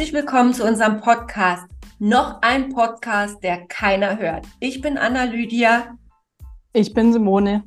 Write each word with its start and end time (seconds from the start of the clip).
Herzlich 0.00 0.16
willkommen 0.16 0.54
zu 0.54 0.64
unserem 0.64 0.98
Podcast. 1.02 1.66
Noch 1.98 2.40
ein 2.40 2.70
Podcast, 2.70 3.44
der 3.44 3.66
keiner 3.66 4.18
hört. 4.18 4.46
Ich 4.58 4.80
bin 4.80 4.96
Anna 4.96 5.24
Lydia. 5.24 5.98
Ich 6.72 6.94
bin 6.94 7.12
Simone. 7.12 7.64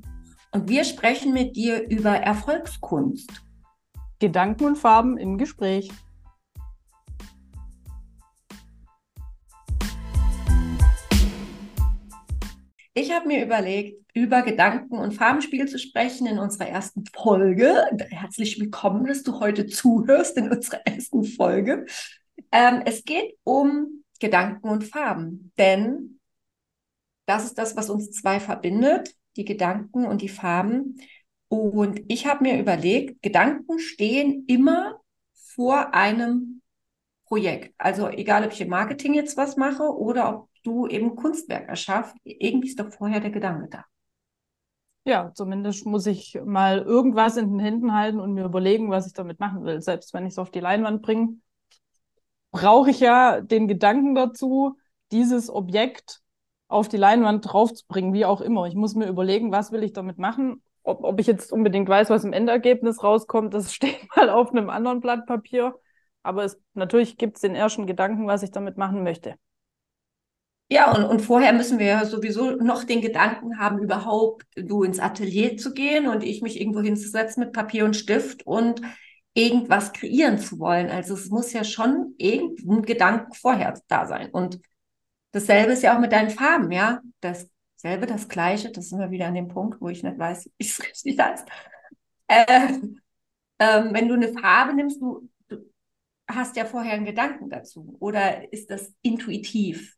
Und 0.51 0.67
wir 0.67 0.83
sprechen 0.83 1.31
mit 1.31 1.55
dir 1.55 1.87
über 1.91 2.09
Erfolgskunst. 2.09 3.29
Gedanken 4.17 4.65
und 4.65 4.79
Farben 4.79 5.19
im 5.19 5.37
Gespräch. 5.37 5.91
Ich 12.95 13.11
habe 13.11 13.27
mir 13.27 13.45
überlegt, 13.45 14.03
über 14.15 14.41
Gedanken- 14.41 14.97
und 14.97 15.13
Farbenspiel 15.13 15.67
zu 15.67 15.77
sprechen 15.77 16.25
in 16.25 16.39
unserer 16.39 16.67
ersten 16.67 17.03
Folge. 17.15 17.85
Herzlich 18.09 18.59
willkommen, 18.59 19.05
dass 19.05 19.21
du 19.21 19.39
heute 19.39 19.67
zuhörst 19.67 20.35
in 20.37 20.51
unserer 20.51 20.81
ersten 20.85 21.23
Folge. 21.23 21.85
Ähm, 22.53 22.83
es 22.85 23.03
geht 23.03 23.35
um 23.43 24.03
Gedanken 24.19 24.69
und 24.69 24.83
Farben, 24.83 25.51
denn 25.57 26.19
das 27.25 27.45
ist 27.45 27.57
das, 27.57 27.75
was 27.75 27.89
uns 27.89 28.11
zwei 28.11 28.39
verbindet, 28.39 29.15
die 29.35 29.43
Gedanken 29.43 30.05
und 30.05 30.21
die 30.21 30.29
Farben. 30.29 31.01
Und 31.47 32.01
ich 32.07 32.27
habe 32.27 32.43
mir 32.43 32.59
überlegt, 32.59 33.23
Gedanken 33.23 33.79
stehen 33.79 34.45
immer 34.47 35.01
vor 35.33 35.95
einem 35.95 36.61
Projekt. 37.25 37.73
Also 37.79 38.07
egal, 38.09 38.45
ob 38.45 38.51
ich 38.51 38.61
im 38.61 38.69
Marketing 38.69 39.15
jetzt 39.15 39.35
was 39.35 39.57
mache 39.57 39.83
oder 39.83 40.29
ob 40.29 40.49
du 40.63 40.87
eben 40.87 41.15
Kunstwerk 41.15 41.67
erschaffst, 41.67 42.15
irgendwie 42.23 42.67
ist 42.67 42.79
doch 42.79 42.91
vorher 42.91 43.19
der 43.19 43.31
Gedanke 43.31 43.67
da. 43.69 43.85
Ja, 45.05 45.31
zumindest 45.33 45.87
muss 45.87 46.05
ich 46.05 46.39
mal 46.45 46.79
irgendwas 46.79 47.35
in 47.35 47.49
den 47.49 47.59
Händen 47.59 47.93
halten 47.93 48.19
und 48.19 48.33
mir 48.35 48.45
überlegen, 48.45 48.91
was 48.91 49.07
ich 49.07 49.13
damit 49.13 49.39
machen 49.39 49.63
will. 49.65 49.81
Selbst 49.81 50.13
wenn 50.13 50.25
ich 50.25 50.33
es 50.33 50.37
auf 50.37 50.51
die 50.51 50.59
Leinwand 50.59 51.01
bringe, 51.01 51.37
brauche 52.53 52.91
ich 52.91 53.01
ja 53.01 53.41
den 53.41 53.67
Gedanken 53.67 54.15
dazu, 54.15 54.77
dieses 55.11 55.49
Objekt 55.49 56.21
auf 56.69 56.87
die 56.87 56.97
Leinwand 56.97 57.51
draufzubringen, 57.51 58.13
wie 58.13 58.25
auch 58.25 58.39
immer. 58.39 58.67
Ich 58.67 58.75
muss 58.75 58.95
mir 58.95 59.07
überlegen, 59.07 59.51
was 59.51 59.73
will 59.73 59.83
ich 59.83 59.91
damit 59.91 60.17
machen. 60.17 60.63
Ob, 60.83 61.03
ob 61.03 61.19
ich 61.19 61.27
jetzt 61.27 61.51
unbedingt 61.51 61.89
weiß, 61.89 62.09
was 62.09 62.23
im 62.23 62.31
Endergebnis 62.31 63.03
rauskommt, 63.03 63.53
das 63.53 63.73
steht 63.75 63.97
mal 64.15 64.29
auf 64.29 64.51
einem 64.51 64.69
anderen 64.69 65.01
Blatt 65.01 65.25
Papier. 65.25 65.75
Aber 66.21 66.45
es, 66.45 66.57
natürlich 66.73 67.17
gibt 67.17 67.35
es 67.35 67.41
den 67.41 67.55
ersten 67.55 67.85
Gedanken, 67.85 68.27
was 68.27 68.43
ich 68.43 68.51
damit 68.51 68.77
machen 68.77 69.03
möchte. 69.03 69.35
Ja, 70.69 70.91
und, 70.95 71.03
und 71.03 71.21
vorher 71.21 71.53
müssen 71.53 71.77
wir 71.77 71.85
ja 71.87 72.05
sowieso 72.05 72.51
noch 72.51 72.83
den 72.83 73.01
Gedanken 73.01 73.59
haben, 73.59 73.79
überhaupt 73.79 74.45
du 74.55 74.83
ins 74.83 74.99
Atelier 74.99 75.57
zu 75.57 75.73
gehen 75.73 76.07
und 76.07 76.23
ich 76.23 76.41
mich 76.41 76.59
irgendwo 76.59 76.81
hinzusetzen 76.81 77.43
mit 77.43 77.53
Papier 77.53 77.83
und 77.85 77.95
Stift 77.95 78.47
und 78.47 78.81
irgendwas 79.33 79.93
kreieren 79.93 80.37
zu 80.37 80.59
wollen. 80.59 80.89
Also 80.89 81.15
es 81.15 81.29
muss 81.29 81.53
ja 81.53 81.63
schon 81.63 82.15
irgendein 82.17 82.83
Gedanken 82.83 83.33
vorher 83.33 83.79
da 83.87 84.05
sein. 84.05 84.29
Und 84.31 84.59
dasselbe 85.31 85.73
ist 85.73 85.83
ja 85.83 85.95
auch 85.95 85.99
mit 85.99 86.11
deinen 86.11 86.29
Farben, 86.29 86.71
ja. 86.71 87.01
Dasselbe, 87.21 88.05
das 88.05 88.27
Gleiche, 88.29 88.71
das 88.71 88.89
sind 88.89 88.99
wir 88.99 89.11
wieder 89.11 89.27
an 89.27 89.35
dem 89.35 89.47
Punkt, 89.47 89.81
wo 89.81 89.89
ich 89.89 90.03
nicht 90.03 90.17
weiß, 90.17 90.49
wie 90.57 90.65
es 90.65 90.79
richtig 90.83 91.19
heißt. 91.19 91.47
Äh, 92.27 92.73
äh, 93.57 93.83
wenn 93.91 94.07
du 94.07 94.15
eine 94.15 94.33
Farbe 94.33 94.73
nimmst, 94.73 95.01
du, 95.01 95.29
du 95.47 95.57
hast 96.27 96.55
ja 96.55 96.65
vorher 96.65 96.93
einen 96.93 97.05
Gedanken 97.05 97.49
dazu. 97.49 97.95
Oder 97.99 98.51
ist 98.53 98.69
das 98.69 98.93
intuitiv? 99.01 99.97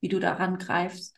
wie 0.00 0.08
du 0.08 0.20
daran 0.20 0.58
greifst? 0.58 1.16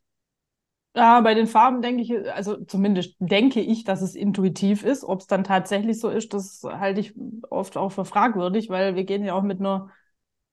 Ja, 0.97 1.21
bei 1.21 1.35
den 1.35 1.47
Farben 1.47 1.83
denke 1.83 2.03
ich, 2.03 2.13
also 2.35 2.65
zumindest 2.65 3.15
denke 3.21 3.61
ich, 3.61 3.85
dass 3.85 4.03
es 4.03 4.17
intuitiv 4.17 4.83
ist. 4.85 5.05
Ob 5.05 5.21
es 5.21 5.27
dann 5.29 5.45
tatsächlich 5.45 6.01
so 6.01 6.09
ist, 6.09 6.35
das 6.35 6.63
halte 6.65 7.01
ich 7.01 7.15
oft 7.49 7.77
auch 7.77 7.91
für 7.93 8.05
fragwürdig, 8.05 8.71
weil 8.71 8.97
wir 8.97 9.05
gehen 9.05 9.25
ja 9.25 9.35
auch 9.35 9.43
mit 9.43 9.61
einer 9.61 9.91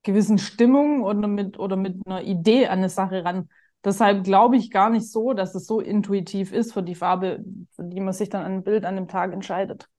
gewissen 0.04 0.38
Stimmung 0.38 1.04
oder 1.04 1.28
mit, 1.28 1.58
oder 1.60 1.76
mit 1.76 2.06
einer 2.06 2.22
Idee 2.24 2.68
an 2.68 2.80
eine 2.80 2.90
Sache 2.90 3.26
ran. 3.26 3.50
Deshalb 3.84 4.24
glaube 4.26 4.58
ich 4.58 4.72
gar 4.72 4.90
nicht 4.92 5.12
so, 5.12 5.34
dass 5.34 5.56
es 5.56 5.66
so 5.68 5.80
intuitiv 5.82 6.52
ist 6.54 6.74
für 6.74 6.84
die 6.84 6.96
Farbe, 6.96 7.44
für 7.76 7.84
die 7.86 8.00
man 8.02 8.14
sich 8.14 8.30
dann 8.30 8.44
an 8.46 8.54
ein 8.54 8.64
Bild 8.64 8.86
an 8.86 8.96
dem 8.96 9.08
Tag 9.08 9.34
entscheidet. 9.34 9.90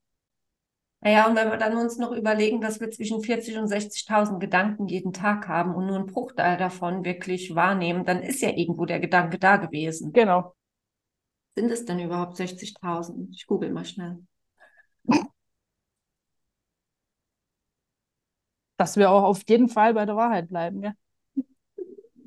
Naja, 1.01 1.29
und 1.29 1.37
wenn 1.37 1.49
wir 1.49 1.59
dann 1.59 1.77
uns 1.77 1.97
noch 1.97 2.11
überlegen, 2.11 2.61
dass 2.61 2.81
wir 2.81 2.91
zwischen 2.91 3.23
40 3.23 3.57
und 3.59 3.69
60.000 3.69 4.41
Gedanken 4.41 4.89
jeden 4.89 5.13
Tag 5.13 5.47
haben 5.47 5.75
und 5.75 5.87
nur 5.87 5.97
einen 5.97 6.07
Bruchteil 6.07 6.57
davon 6.57 7.05
wirklich 7.05 7.55
wahrnehmen, 7.55 8.05
dann 8.05 8.21
ist 8.23 8.41
ja 8.41 8.51
irgendwo 8.51 8.85
der 8.85 8.99
Gedanke 8.99 9.39
da 9.39 9.59
gewesen. 9.59 10.13
Genau. 10.13 10.57
Sind 11.55 11.71
es 11.71 11.85
denn 11.85 12.01
überhaupt 12.01 12.37
60.000? 12.37 13.31
Ich 13.33 13.47
google 13.47 13.71
mal 13.73 13.85
schnell. 13.85 14.19
Dass 18.77 18.97
wir 18.97 19.11
auch 19.11 19.23
auf 19.23 19.43
jeden 19.49 19.69
Fall 19.69 19.95
bei 19.95 20.05
der 20.05 20.17
Wahrheit 20.17 20.49
bleiben, 20.49 20.83
ja. 20.83 20.93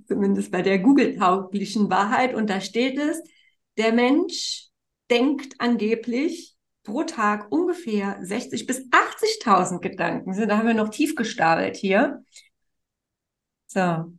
Zumindest 0.08 0.52
bei 0.52 0.62
der 0.62 0.80
Google-tauglichen 0.80 1.90
Wahrheit. 1.90 2.34
Und 2.34 2.50
da 2.50 2.60
steht 2.62 2.98
es, 2.98 3.22
der 3.78 3.94
Mensch 3.94 4.70
denkt 5.10 5.56
angeblich 5.60 6.51
pro 6.84 7.04
Tag 7.04 7.52
ungefähr 7.52 8.18
60 8.22 8.66
bis 8.66 8.88
80.000 8.90 9.80
Gedanken 9.80 10.34
sind. 10.34 10.50
Da 10.50 10.58
haben 10.58 10.68
wir 10.68 10.74
noch 10.74 10.90
tief 10.90 11.16
gestapelt 11.16 11.78
hier. 11.78 12.24
So. 13.68 14.14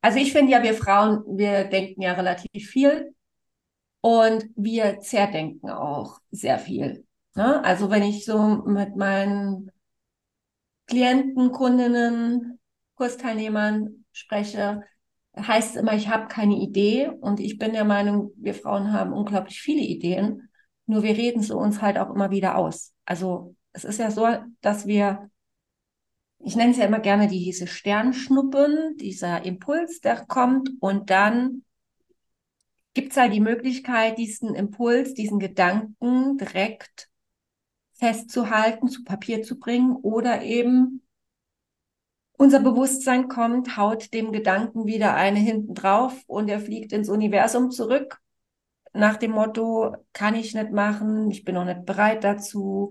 Also 0.00 0.18
ich 0.18 0.32
finde 0.32 0.52
ja, 0.52 0.62
wir 0.62 0.74
Frauen, 0.74 1.24
wir 1.26 1.64
denken 1.64 2.02
ja 2.02 2.12
relativ 2.12 2.68
viel 2.70 3.14
und 4.00 4.44
wir 4.54 5.00
zerdenken 5.00 5.70
auch 5.70 6.20
sehr 6.30 6.58
viel. 6.58 7.04
Ne? 7.34 7.62
Also 7.64 7.90
wenn 7.90 8.02
ich 8.02 8.24
so 8.24 8.38
mit 8.66 8.96
meinen 8.96 9.70
Klienten, 10.86 11.50
Kundinnen, 11.50 12.60
Kursteilnehmern 12.94 14.04
spreche, 14.12 14.82
heißt 15.36 15.74
es 15.74 15.82
immer, 15.82 15.94
ich 15.94 16.08
habe 16.08 16.28
keine 16.28 16.56
Idee 16.56 17.08
und 17.08 17.40
ich 17.40 17.58
bin 17.58 17.72
der 17.72 17.84
Meinung, 17.84 18.32
wir 18.36 18.54
Frauen 18.54 18.92
haben 18.92 19.12
unglaublich 19.12 19.60
viele 19.60 19.82
Ideen. 19.82 20.48
Nur 20.86 21.02
wir 21.02 21.16
reden 21.16 21.42
sie 21.42 21.54
uns 21.54 21.82
halt 21.82 21.98
auch 21.98 22.14
immer 22.14 22.30
wieder 22.30 22.56
aus. 22.56 22.94
Also 23.04 23.54
es 23.72 23.84
ist 23.84 23.98
ja 23.98 24.10
so, 24.10 24.26
dass 24.60 24.86
wir, 24.86 25.30
ich 26.38 26.56
nenne 26.56 26.70
es 26.70 26.78
ja 26.78 26.86
immer 26.86 27.00
gerne 27.00 27.28
die, 27.28 27.44
diese 27.44 27.66
Sternschnuppen, 27.66 28.96
dieser 28.96 29.44
Impuls, 29.44 30.00
der 30.00 30.24
kommt 30.24 30.70
und 30.80 31.10
dann 31.10 31.64
gibt 32.94 33.12
es 33.12 33.18
halt 33.18 33.34
die 33.34 33.40
Möglichkeit, 33.40 34.16
diesen 34.16 34.54
Impuls, 34.54 35.12
diesen 35.12 35.38
Gedanken 35.38 36.38
direkt 36.38 37.10
festzuhalten, 37.92 38.88
zu 38.88 39.04
Papier 39.04 39.42
zu 39.42 39.58
bringen 39.58 39.96
oder 39.96 40.42
eben 40.42 41.02
unser 42.38 42.60
Bewusstsein 42.60 43.28
kommt, 43.28 43.76
haut 43.76 44.12
dem 44.14 44.32
Gedanken 44.32 44.86
wieder 44.86 45.14
eine 45.14 45.38
hinten 45.38 45.74
drauf 45.74 46.22
und 46.26 46.48
er 46.48 46.60
fliegt 46.60 46.92
ins 46.92 47.08
Universum 47.08 47.70
zurück 47.70 48.20
nach 48.96 49.16
dem 49.16 49.32
Motto, 49.32 49.94
kann 50.12 50.34
ich 50.34 50.54
nicht 50.54 50.72
machen, 50.72 51.30
ich 51.30 51.44
bin 51.44 51.54
noch 51.54 51.64
nicht 51.64 51.84
bereit 51.84 52.24
dazu, 52.24 52.90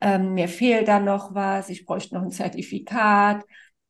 ähm, 0.00 0.34
mir 0.34 0.48
fehlt 0.48 0.88
da 0.88 1.00
noch 1.00 1.34
was, 1.34 1.68
ich 1.68 1.84
bräuchte 1.84 2.14
noch 2.14 2.22
ein 2.22 2.30
Zertifikat, 2.30 3.44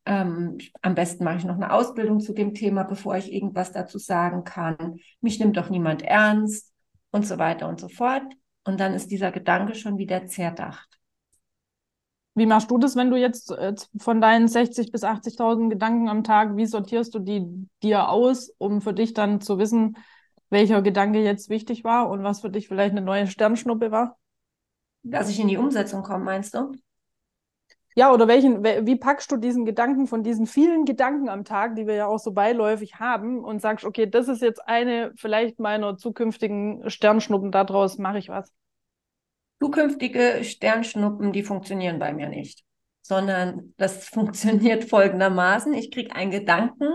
ähm, 0.05 0.57
am 0.81 0.95
besten 0.95 1.23
mache 1.23 1.37
ich 1.37 1.45
noch 1.45 1.55
eine 1.55 1.71
Ausbildung 1.71 2.19
zu 2.19 2.33
dem 2.33 2.53
Thema, 2.53 2.83
bevor 2.83 3.15
ich 3.17 3.31
irgendwas 3.31 3.71
dazu 3.71 3.97
sagen 3.97 4.43
kann. 4.43 4.97
Mich 5.21 5.39
nimmt 5.39 5.57
doch 5.57 5.69
niemand 5.69 6.01
ernst 6.01 6.73
und 7.11 7.25
so 7.25 7.37
weiter 7.37 7.67
und 7.67 7.79
so 7.79 7.87
fort. 7.87 8.23
Und 8.63 8.79
dann 8.79 8.93
ist 8.93 9.11
dieser 9.11 9.31
Gedanke 9.31 9.75
schon 9.75 9.97
wieder 9.97 10.25
zerdacht. 10.27 10.87
Wie 12.33 12.45
machst 12.45 12.71
du 12.71 12.77
das, 12.77 12.95
wenn 12.95 13.09
du 13.09 13.17
jetzt 13.17 13.51
äh, 13.51 13.75
von 13.97 14.21
deinen 14.21 14.47
60.000 14.47 14.91
bis 14.91 15.03
80.000 15.03 15.69
Gedanken 15.69 16.07
am 16.07 16.23
Tag, 16.23 16.55
wie 16.55 16.65
sortierst 16.65 17.13
du 17.13 17.19
die 17.19 17.45
dir 17.83 18.09
aus, 18.09 18.53
um 18.57 18.81
für 18.81 18.93
dich 18.93 19.13
dann 19.13 19.41
zu 19.41 19.57
wissen, 19.57 19.97
welcher 20.51 20.81
Gedanke 20.81 21.19
jetzt 21.19 21.49
wichtig 21.49 21.83
war 21.83 22.09
und 22.09 22.23
was 22.23 22.41
für 22.41 22.49
dich 22.49 22.67
vielleicht 22.67 22.91
eine 22.91 23.01
neue 23.01 23.25
Sternschnuppe 23.25 23.89
war? 23.89 24.19
Dass 25.03 25.29
ich 25.29 25.39
in 25.39 25.47
die 25.47 25.57
Umsetzung 25.57 26.03
komme, 26.03 26.23
meinst 26.23 26.53
du? 26.53 26.73
Ja, 27.95 28.13
oder 28.13 28.27
welchen, 28.27 28.63
wie 28.63 28.95
packst 28.95 29.31
du 29.31 29.37
diesen 29.37 29.65
Gedanken 29.65 30.07
von 30.07 30.23
diesen 30.23 30.45
vielen 30.45 30.85
Gedanken 30.85 31.27
am 31.27 31.43
Tag, 31.43 31.75
die 31.75 31.87
wir 31.87 31.95
ja 31.95 32.05
auch 32.05 32.19
so 32.19 32.31
beiläufig 32.31 32.95
haben, 32.95 33.43
und 33.43 33.61
sagst, 33.61 33.83
okay, 33.83 34.09
das 34.09 34.29
ist 34.29 34.41
jetzt 34.41 34.65
eine 34.65 35.11
vielleicht 35.17 35.59
meiner 35.59 35.97
zukünftigen 35.97 36.89
Sternschnuppen, 36.89 37.51
daraus 37.51 37.97
mache 37.97 38.19
ich 38.19 38.29
was? 38.29 38.53
Zukünftige 39.59 40.43
Sternschnuppen, 40.43 41.33
die 41.33 41.43
funktionieren 41.43 41.99
bei 41.99 42.13
mir 42.13 42.29
nicht, 42.29 42.63
sondern 43.01 43.73
das 43.77 44.05
funktioniert 44.09 44.85
folgendermaßen. 44.85 45.73
Ich 45.73 45.91
kriege 45.91 46.15
einen 46.15 46.31
Gedanken 46.31 46.87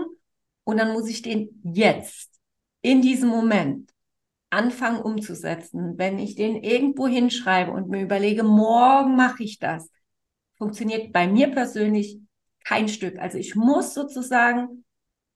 und 0.63 0.77
dann 0.77 0.93
muss 0.93 1.07
ich 1.07 1.21
den 1.21 1.61
jetzt 1.63 2.36
in 2.81 3.01
diesem 3.01 3.29
Moment 3.29 3.91
anfangen 4.49 5.01
umzusetzen, 5.01 5.97
wenn 5.97 6.19
ich 6.19 6.35
den 6.35 6.63
irgendwo 6.63 7.07
hinschreibe 7.07 7.71
und 7.71 7.89
mir 7.89 8.01
überlege, 8.01 8.43
morgen 8.43 9.15
mache 9.15 9.43
ich 9.43 9.59
das, 9.59 9.89
funktioniert 10.57 11.11
bei 11.11 11.27
mir 11.27 11.51
persönlich 11.51 12.19
kein 12.63 12.87
Stück. 12.87 13.19
Also 13.19 13.37
ich 13.37 13.55
muss 13.55 13.93
sozusagen 13.93 14.83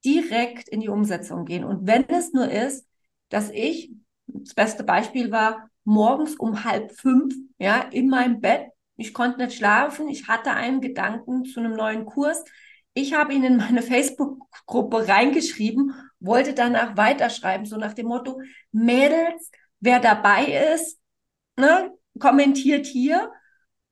direkt 0.04 0.68
in 0.70 0.80
die 0.80 0.90
Umsetzung 0.90 1.46
gehen. 1.46 1.64
Und 1.64 1.88
wenn 1.88 2.08
es 2.10 2.34
nur 2.34 2.50
ist, 2.50 2.88
dass 3.30 3.50
ich, 3.52 3.92
das 4.28 4.54
beste 4.54 4.84
Beispiel 4.84 5.32
war, 5.32 5.70
morgens 5.84 6.36
um 6.36 6.64
halb 6.64 6.92
fünf, 6.92 7.34
ja, 7.58 7.82
in 7.92 8.10
meinem 8.10 8.42
Bett, 8.42 8.68
ich 8.98 9.14
konnte 9.14 9.44
nicht 9.44 9.58
schlafen, 9.58 10.08
ich 10.08 10.28
hatte 10.28 10.52
einen 10.52 10.82
Gedanken 10.82 11.46
zu 11.46 11.60
einem 11.60 11.74
neuen 11.74 12.06
Kurs, 12.06 12.44
ich 12.94 13.14
habe 13.14 13.34
ihn 13.34 13.44
in 13.44 13.58
meine 13.58 13.82
Facebook-Gruppe 13.82 15.08
reingeschrieben, 15.08 15.94
wollte 16.22 16.54
danach 16.54 16.96
weiterschreiben, 16.96 17.66
so 17.66 17.78
nach 17.78 17.94
dem 17.94 18.08
Motto, 18.08 18.40
Mädels, 18.72 19.52
wer 19.80 20.00
dabei 20.00 20.74
ist, 20.74 21.00
ne, 21.58 21.92
kommentiert 22.20 22.86
hier. 22.86 23.32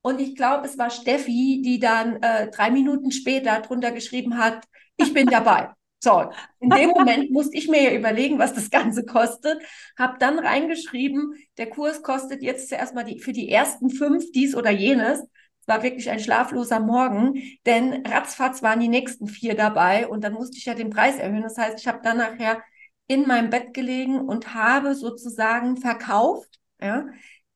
Und 0.01 0.21
ich 0.21 0.35
glaube, 0.35 0.65
es 0.65 0.77
war 0.77 0.89
Steffi, 0.89 1.61
die 1.63 1.79
dann 1.79 2.21
äh, 2.21 2.49
drei 2.49 2.71
Minuten 2.71 3.11
später 3.11 3.59
drunter 3.61 3.91
geschrieben 3.91 4.37
hat, 4.37 4.63
ich 4.97 5.13
bin 5.13 5.27
dabei. 5.27 5.69
So, 6.01 6.31
in 6.61 6.69
dem 6.69 6.91
Moment 6.91 7.29
musste 7.29 7.57
ich 7.57 7.67
mir 7.67 7.83
ja 7.83 7.91
überlegen, 7.93 8.39
was 8.39 8.53
das 8.53 8.69
Ganze 8.69 9.03
kostet. 9.03 9.61
Habe 9.97 10.15
dann 10.17 10.39
reingeschrieben, 10.39 11.33
der 11.57 11.69
Kurs 11.69 12.01
kostet 12.03 12.41
jetzt 12.41 12.69
zuerst 12.69 12.95
mal 12.95 13.03
die, 13.03 13.19
für 13.19 13.33
die 13.33 13.49
ersten 13.49 13.89
fünf 13.89 14.23
dies 14.31 14.55
oder 14.55 14.69
jenes. 14.69 15.21
War 15.69 15.83
wirklich 15.83 16.09
ein 16.09 16.19
schlafloser 16.19 16.79
Morgen, 16.79 17.41
denn 17.65 18.05
ratzfatz 18.05 18.63
waren 18.63 18.79
die 18.79 18.87
nächsten 18.87 19.27
vier 19.27 19.55
dabei 19.55 20.07
und 20.07 20.23
dann 20.23 20.33
musste 20.33 20.57
ich 20.57 20.65
ja 20.65 20.73
den 20.73 20.89
Preis 20.89 21.17
erhöhen. 21.17 21.43
Das 21.43 21.57
heißt, 21.57 21.79
ich 21.79 21.87
habe 21.87 21.99
dann 22.03 22.17
nachher 22.17 22.61
in 23.07 23.27
meinem 23.27 23.49
Bett 23.49 23.73
gelegen 23.73 24.19
und 24.19 24.53
habe 24.53 24.95
sozusagen 24.95 25.77
verkauft, 25.77 26.59
ja, 26.81 27.05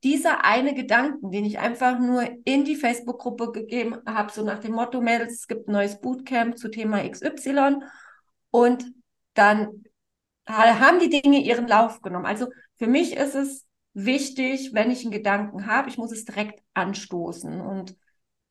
dieser 0.03 0.45
eine 0.45 0.73
Gedanken, 0.73 1.31
den 1.31 1.45
ich 1.45 1.59
einfach 1.59 1.97
nur 1.97 2.23
in 2.45 2.65
die 2.65 2.75
Facebook-Gruppe 2.75 3.51
gegeben 3.51 3.97
habe, 4.05 4.31
so 4.31 4.43
nach 4.43 4.59
dem 4.59 4.73
Motto, 4.73 5.01
Mädels, 5.01 5.33
es 5.33 5.47
gibt 5.47 5.67
ein 5.67 5.71
neues 5.71 5.99
Bootcamp 6.01 6.57
zu 6.57 6.69
Thema 6.69 7.09
XY 7.09 7.77
und 8.51 8.85
dann 9.33 9.85
haben 10.45 10.99
die 10.99 11.09
Dinge 11.09 11.39
ihren 11.39 11.67
Lauf 11.67 12.01
genommen. 12.01 12.25
Also 12.25 12.47
für 12.77 12.87
mich 12.87 13.15
ist 13.15 13.33
es 13.33 13.65
wichtig, 13.93 14.71
wenn 14.73 14.91
ich 14.91 15.03
einen 15.03 15.11
Gedanken 15.11 15.67
habe, 15.67 15.89
ich 15.89 15.97
muss 15.97 16.11
es 16.11 16.25
direkt 16.25 16.61
anstoßen 16.73 17.61
und 17.61 17.95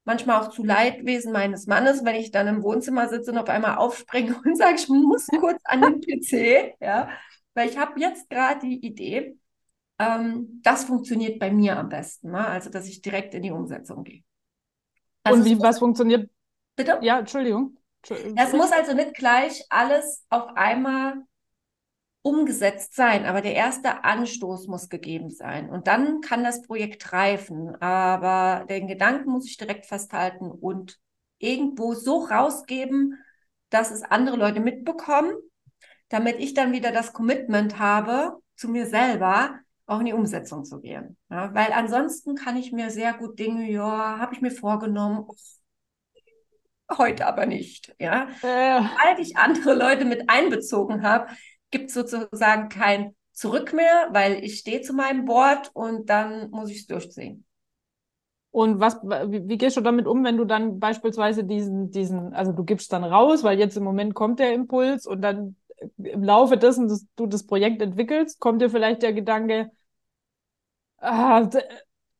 manchmal 0.04 0.40
auch 0.40 0.50
zu 0.50 0.64
Leidwesen 0.64 1.32
meines 1.32 1.66
Mannes, 1.66 2.04
wenn 2.04 2.16
ich 2.16 2.30
dann 2.30 2.48
im 2.48 2.62
Wohnzimmer 2.62 3.08
sitze 3.08 3.30
und 3.30 3.38
auf 3.38 3.48
einmal 3.48 3.76
aufspringe 3.76 4.40
und 4.44 4.56
sage, 4.56 4.76
ich 4.76 4.88
muss 4.88 5.26
kurz 5.38 5.60
an 5.64 5.82
den 5.82 6.00
PC, 6.00 6.74
ja, 6.80 7.08
weil 7.54 7.68
ich 7.68 7.78
habe 7.78 8.00
jetzt 8.00 8.28
gerade 8.28 8.60
die 8.60 8.84
Idee, 8.84 9.36
ähm, 9.98 10.60
das 10.62 10.84
funktioniert 10.84 11.38
bei 11.38 11.50
mir 11.50 11.78
am 11.78 11.88
besten, 11.88 12.30
ne? 12.30 12.46
also 12.46 12.70
dass 12.70 12.88
ich 12.88 13.02
direkt 13.02 13.34
in 13.34 13.42
die 13.42 13.50
Umsetzung 13.50 14.04
gehe. 14.04 14.22
Also 15.22 15.38
und 15.38 15.44
wie, 15.44 15.60
was 15.60 15.78
funktioniert? 15.78 16.30
Bitte? 16.74 16.98
Ja, 17.02 17.20
Entschuldigung. 17.20 17.78
Das 18.34 18.52
muss 18.52 18.72
also 18.72 18.94
nicht 18.94 19.14
gleich 19.14 19.64
alles 19.70 20.26
auf 20.28 20.48
einmal 20.56 21.22
umgesetzt 22.22 22.94
sein, 22.94 23.26
aber 23.26 23.40
der 23.40 23.54
erste 23.54 24.04
Anstoß 24.04 24.68
muss 24.68 24.88
gegeben 24.88 25.30
sein. 25.30 25.68
Und 25.68 25.88
dann 25.88 26.20
kann 26.20 26.44
das 26.44 26.62
Projekt 26.62 27.12
reifen. 27.12 27.74
Aber 27.82 28.64
den 28.66 28.86
Gedanken 28.86 29.30
muss 29.30 29.46
ich 29.46 29.56
direkt 29.56 29.86
festhalten 29.86 30.50
und 30.50 30.98
irgendwo 31.38 31.94
so 31.94 32.24
rausgeben, 32.24 33.18
dass 33.70 33.90
es 33.90 34.02
andere 34.02 34.36
Leute 34.36 34.60
mitbekommen, 34.60 35.34
damit 36.08 36.38
ich 36.38 36.54
dann 36.54 36.72
wieder 36.72 36.92
das 36.92 37.12
Commitment 37.12 37.78
habe, 37.78 38.36
zu 38.54 38.68
mir 38.68 38.86
selber 38.86 39.58
auch 39.86 39.98
in 39.98 40.06
die 40.06 40.12
Umsetzung 40.12 40.64
zu 40.64 40.80
gehen. 40.80 41.16
Ja, 41.28 41.52
weil 41.54 41.72
ansonsten 41.72 42.36
kann 42.36 42.56
ich 42.56 42.70
mir 42.70 42.90
sehr 42.90 43.14
gut 43.14 43.38
Dinge, 43.38 43.68
ja, 43.68 44.18
habe 44.18 44.34
ich 44.34 44.40
mir 44.40 44.52
vorgenommen, 44.52 45.26
heute 46.96 47.26
aber 47.26 47.46
nicht. 47.46 47.94
Ja? 47.98 48.28
Äh. 48.42 48.80
Weil 48.80 49.20
ich 49.20 49.36
andere 49.36 49.74
Leute 49.74 50.04
mit 50.04 50.28
einbezogen 50.28 51.02
habe, 51.02 51.28
gibt 51.72 51.90
sozusagen 51.90 52.68
kein 52.68 53.16
Zurück 53.32 53.72
mehr, 53.72 54.08
weil 54.12 54.44
ich 54.44 54.58
stehe 54.58 54.82
zu 54.82 54.92
meinem 54.92 55.24
Board 55.24 55.70
und 55.72 56.10
dann 56.10 56.50
muss 56.50 56.70
ich 56.70 56.80
es 56.80 56.86
durchziehen. 56.86 57.46
Und 58.50 58.78
was, 58.78 58.96
wie, 59.02 59.48
wie, 59.48 59.56
gehst 59.56 59.78
du 59.78 59.80
damit 59.80 60.06
um, 60.06 60.22
wenn 60.22 60.36
du 60.36 60.44
dann 60.44 60.78
beispielsweise 60.78 61.42
diesen, 61.42 61.90
diesen, 61.90 62.34
also 62.34 62.52
du 62.52 62.64
gibst 62.64 62.92
dann 62.92 63.02
raus, 63.02 63.42
weil 63.42 63.58
jetzt 63.58 63.78
im 63.78 63.84
Moment 63.84 64.14
kommt 64.14 64.38
der 64.38 64.52
Impuls 64.52 65.06
und 65.06 65.22
dann 65.22 65.56
im 65.96 66.22
Laufe 66.22 66.58
dessen, 66.58 66.88
dass 66.88 67.06
du 67.16 67.26
das 67.26 67.46
Projekt 67.46 67.80
entwickelst, 67.80 68.38
kommt 68.38 68.60
dir 68.60 68.68
vielleicht 68.68 69.02
der 69.02 69.14
Gedanke, 69.14 69.70
ah, 70.98 71.48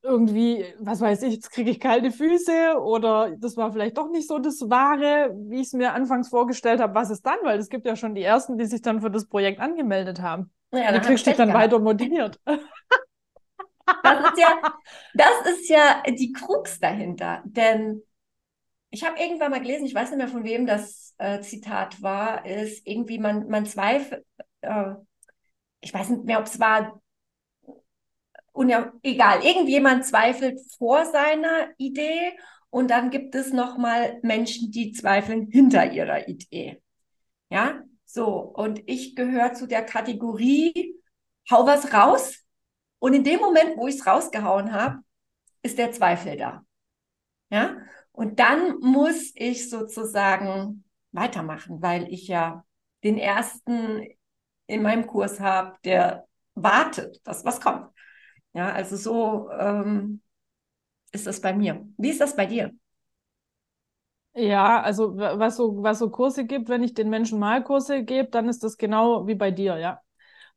irgendwie, 0.03 0.65
was 0.79 0.99
weiß 0.99 1.23
ich, 1.23 1.33
jetzt 1.33 1.49
kriege 1.51 1.71
ich 1.71 1.79
kalte 1.79 2.11
Füße 2.11 2.77
oder 2.77 3.35
das 3.37 3.55
war 3.55 3.71
vielleicht 3.71 3.97
doch 3.97 4.09
nicht 4.09 4.27
so 4.27 4.37
das 4.37 4.69
Wahre, 4.69 5.33
wie 5.47 5.61
ich 5.61 5.67
es 5.67 5.73
mir 5.73 5.93
anfangs 5.93 6.29
vorgestellt 6.29 6.81
habe. 6.81 6.93
Was 6.93 7.09
ist 7.09 7.25
dann? 7.25 7.37
Weil 7.43 7.57
es 7.57 7.69
gibt 7.69 7.87
ja 7.87 7.95
schon 7.95 8.13
die 8.13 8.23
ersten, 8.23 8.57
die 8.57 8.65
sich 8.65 8.81
dann 8.81 9.01
für 9.01 9.09
das 9.09 9.27
Projekt 9.27 9.61
angemeldet 9.61 10.21
haben. 10.21 10.51
Ja, 10.73 10.93
wie 10.93 10.99
kriegst 10.99 11.25
du 11.25 11.29
dich 11.29 11.37
dann 11.37 11.49
gehabt. 11.49 11.63
weiter 11.63 11.79
motiviert? 11.79 12.39
Das 14.01 14.31
ist 14.31 14.37
ja, 14.39 14.61
das 15.13 15.45
ist 15.45 15.69
ja 15.69 16.01
die 16.07 16.31
Krux 16.31 16.79
dahinter. 16.79 17.43
Denn 17.45 18.01
ich 18.89 19.03
habe 19.03 19.19
irgendwann 19.19 19.51
mal 19.51 19.59
gelesen, 19.59 19.85
ich 19.85 19.93
weiß 19.93 20.09
nicht 20.09 20.19
mehr 20.19 20.29
von 20.29 20.45
wem 20.45 20.65
das 20.65 21.13
äh, 21.17 21.41
Zitat 21.41 22.01
war, 22.01 22.45
ist 22.45 22.87
irgendwie, 22.87 23.19
man, 23.19 23.49
man 23.49 23.65
zweifelt, 23.65 24.25
äh, 24.61 24.93
ich 25.81 25.93
weiß 25.93 26.09
nicht 26.11 26.23
mehr, 26.23 26.39
ob 26.39 26.45
es 26.45 26.61
war 26.61 27.01
und 28.53 28.69
ja, 28.69 28.93
egal, 29.01 29.43
irgendjemand 29.43 30.05
zweifelt 30.05 30.59
vor 30.77 31.05
seiner 31.05 31.69
Idee 31.77 32.37
und 32.69 32.89
dann 32.89 33.09
gibt 33.09 33.35
es 33.35 33.51
nochmal 33.51 34.19
Menschen, 34.23 34.71
die 34.71 34.91
zweifeln 34.93 35.47
hinter 35.51 35.91
ihrer 35.91 36.27
Idee. 36.27 36.81
Ja, 37.49 37.83
so. 38.05 38.27
Und 38.39 38.81
ich 38.87 39.15
gehöre 39.15 39.53
zu 39.53 39.67
der 39.67 39.83
Kategorie, 39.83 40.95
hau 41.51 41.67
was 41.67 41.93
raus. 41.93 42.39
Und 42.99 43.13
in 43.13 43.23
dem 43.23 43.39
Moment, 43.39 43.77
wo 43.77 43.87
ich 43.87 43.95
es 43.95 44.07
rausgehauen 44.07 44.71
habe, 44.71 44.99
ist 45.61 45.77
der 45.77 45.91
Zweifel 45.91 46.37
da. 46.37 46.65
Ja, 47.49 47.77
und 48.11 48.39
dann 48.39 48.79
muss 48.79 49.31
ich 49.35 49.69
sozusagen 49.69 50.83
weitermachen, 51.11 51.81
weil 51.81 52.11
ich 52.11 52.27
ja 52.27 52.65
den 53.03 53.17
ersten 53.17 54.07
in 54.67 54.81
meinem 54.81 55.07
Kurs 55.07 55.39
habe, 55.39 55.77
der 55.83 56.27
wartet, 56.55 57.19
dass 57.23 57.45
was 57.45 57.61
kommt. 57.61 57.92
Ja, 58.53 58.71
also 58.73 58.95
so 58.97 59.49
ähm, 59.51 60.21
ist 61.11 61.27
das 61.27 61.41
bei 61.41 61.53
mir. 61.53 61.87
Wie 61.97 62.09
ist 62.11 62.21
das 62.21 62.35
bei 62.35 62.45
dir? 62.47 62.73
Ja, 64.35 64.81
also 64.81 65.15
was 65.15 65.57
so, 65.57 65.83
was 65.83 65.99
so 65.99 66.09
Kurse 66.09 66.45
gibt, 66.45 66.67
wenn 66.67 66.83
ich 66.83 66.95
den 66.95 67.09
Menschen 67.09 67.37
mal 67.37 67.63
Kurse 67.63 68.03
gebe, 68.03 68.29
dann 68.29 68.49
ist 68.49 68.63
das 68.63 68.77
genau 68.77 69.27
wie 69.27 69.35
bei 69.35 69.51
dir, 69.51 69.77
ja. 69.77 70.01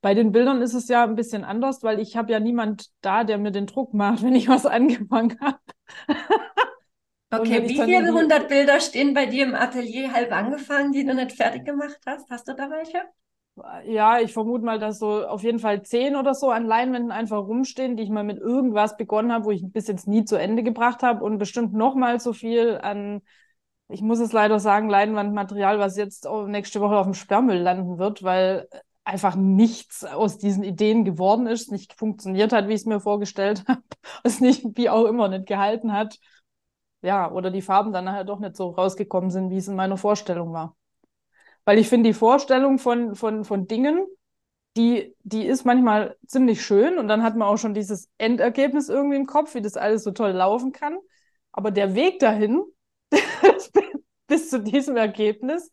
Bei 0.02 0.14
den 0.14 0.32
Bildern 0.32 0.62
ist 0.62 0.74
es 0.74 0.88
ja 0.88 1.04
ein 1.04 1.16
bisschen 1.16 1.44
anders, 1.44 1.82
weil 1.82 2.00
ich 2.00 2.16
habe 2.16 2.32
ja 2.32 2.40
niemand 2.40 2.90
da, 3.02 3.24
der 3.24 3.38
mir 3.38 3.52
den 3.52 3.66
Druck 3.66 3.94
macht, 3.94 4.22
wenn 4.24 4.34
ich 4.34 4.48
was 4.48 4.66
angefangen 4.66 5.38
habe. 5.40 5.58
okay, 7.30 7.68
wie 7.68 7.84
viele 7.84 8.12
hundert 8.12 8.48
Bilder 8.48 8.80
stehen 8.80 9.14
bei 9.14 9.26
dir 9.26 9.44
im 9.46 9.54
Atelier 9.54 10.12
halb 10.12 10.32
angefangen, 10.32 10.90
die 10.92 11.04
du 11.04 11.14
nicht 11.14 11.32
fertig 11.36 11.64
gemacht 11.64 11.98
hast? 12.06 12.28
Hast 12.30 12.48
du 12.48 12.54
da 12.54 12.68
welche? 12.70 13.00
Ja, 13.86 14.20
ich 14.20 14.32
vermute 14.32 14.64
mal, 14.64 14.78
dass 14.78 14.98
so 14.98 15.26
auf 15.26 15.42
jeden 15.42 15.58
Fall 15.58 15.82
zehn 15.82 16.16
oder 16.16 16.34
so 16.34 16.50
an 16.50 16.66
Leinwänden 16.66 17.10
einfach 17.10 17.38
rumstehen, 17.38 17.96
die 17.96 18.02
ich 18.02 18.10
mal 18.10 18.24
mit 18.24 18.38
irgendwas 18.38 18.96
begonnen 18.96 19.32
habe, 19.32 19.46
wo 19.46 19.50
ich 19.50 19.64
bis 19.72 19.86
jetzt 19.88 20.06
nie 20.06 20.24
zu 20.24 20.36
Ende 20.36 20.62
gebracht 20.62 21.02
habe 21.02 21.24
und 21.24 21.38
bestimmt 21.38 21.72
noch 21.72 21.94
mal 21.94 22.20
so 22.20 22.32
viel 22.32 22.78
an, 22.82 23.22
ich 23.88 24.02
muss 24.02 24.18
es 24.18 24.32
leider 24.32 24.58
sagen, 24.60 24.90
Leinwandmaterial, 24.90 25.78
was 25.78 25.96
jetzt 25.96 26.26
nächste 26.46 26.80
Woche 26.80 26.96
auf 26.96 27.06
dem 27.06 27.14
Sperrmüll 27.14 27.58
landen 27.58 27.98
wird, 27.98 28.22
weil 28.22 28.68
einfach 29.04 29.36
nichts 29.36 30.04
aus 30.04 30.38
diesen 30.38 30.64
Ideen 30.64 31.04
geworden 31.04 31.46
ist, 31.46 31.70
nicht 31.70 31.94
funktioniert 31.94 32.52
hat, 32.52 32.68
wie 32.68 32.72
ich 32.74 32.80
es 32.80 32.86
mir 32.86 33.00
vorgestellt 33.00 33.64
habe, 33.68 33.82
es 34.24 34.40
nicht, 34.40 34.64
wie 34.76 34.90
auch 34.90 35.04
immer, 35.06 35.28
nicht 35.28 35.46
gehalten 35.46 35.92
hat. 35.92 36.18
Ja, 37.02 37.30
oder 37.30 37.50
die 37.50 37.62
Farben 37.62 37.92
dann 37.92 38.04
nachher 38.06 38.24
doch 38.24 38.40
nicht 38.40 38.56
so 38.56 38.70
rausgekommen 38.70 39.30
sind, 39.30 39.50
wie 39.50 39.58
es 39.58 39.68
in 39.68 39.76
meiner 39.76 39.96
Vorstellung 39.96 40.52
war. 40.52 40.76
Weil 41.66 41.78
ich 41.78 41.88
finde, 41.88 42.08
die 42.08 42.14
Vorstellung 42.14 42.78
von, 42.78 43.14
von, 43.14 43.44
von 43.44 43.66
Dingen, 43.66 44.06
die, 44.76 45.14
die 45.24 45.44
ist 45.44 45.64
manchmal 45.64 46.16
ziemlich 46.26 46.64
schön 46.64 46.98
und 46.98 47.08
dann 47.08 47.22
hat 47.22 47.36
man 47.36 47.48
auch 47.48 47.58
schon 47.58 47.74
dieses 47.74 48.08
Endergebnis 48.18 48.88
irgendwie 48.88 49.16
im 49.16 49.26
Kopf, 49.26 49.54
wie 49.54 49.62
das 49.62 49.76
alles 49.76 50.04
so 50.04 50.12
toll 50.12 50.30
laufen 50.30 50.72
kann. 50.72 50.96
Aber 51.52 51.70
der 51.70 51.94
Weg 51.94 52.20
dahin, 52.20 52.62
bis 54.26 54.50
zu 54.50 54.60
diesem 54.60 54.96
Ergebnis, 54.96 55.72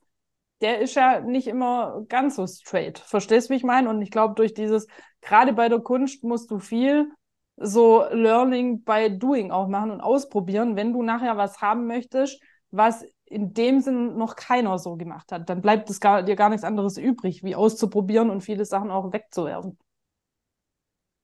der 0.61 0.79
ist 0.79 0.95
ja 0.95 1.19
nicht 1.19 1.47
immer 1.47 2.05
ganz 2.07 2.37
so 2.37 2.47
straight. 2.47 2.99
Verstehst 2.99 3.49
du, 3.49 3.53
wie 3.53 3.57
ich 3.57 3.63
meine? 3.63 3.89
Und 3.89 4.01
ich 4.01 4.11
glaube, 4.11 4.35
durch 4.35 4.53
dieses, 4.53 4.87
gerade 5.21 5.53
bei 5.53 5.69
der 5.69 5.79
Kunst 5.79 6.23
musst 6.23 6.49
du 6.51 6.59
viel 6.59 7.11
so 7.57 8.05
Learning 8.11 8.83
by 8.83 9.15
Doing 9.17 9.51
auch 9.51 9.67
machen 9.67 9.91
und 9.91 10.01
ausprobieren, 10.01 10.75
wenn 10.75 10.93
du 10.93 11.03
nachher 11.03 11.37
was 11.37 11.61
haben 11.61 11.85
möchtest, 11.85 12.41
was 12.71 13.05
in 13.25 13.53
dem 13.53 13.81
Sinn 13.81 14.17
noch 14.17 14.35
keiner 14.35 14.77
so 14.77 14.95
gemacht 14.95 15.31
hat. 15.31 15.49
Dann 15.49 15.61
bleibt 15.61 15.89
es 15.89 15.99
gar, 15.99 16.23
dir 16.23 16.35
gar 16.35 16.49
nichts 16.49 16.63
anderes 16.63 16.97
übrig, 16.97 17.43
wie 17.43 17.55
auszuprobieren 17.55 18.29
und 18.29 18.41
viele 18.41 18.65
Sachen 18.65 18.91
auch 18.91 19.11
wegzuwerfen. 19.11 19.77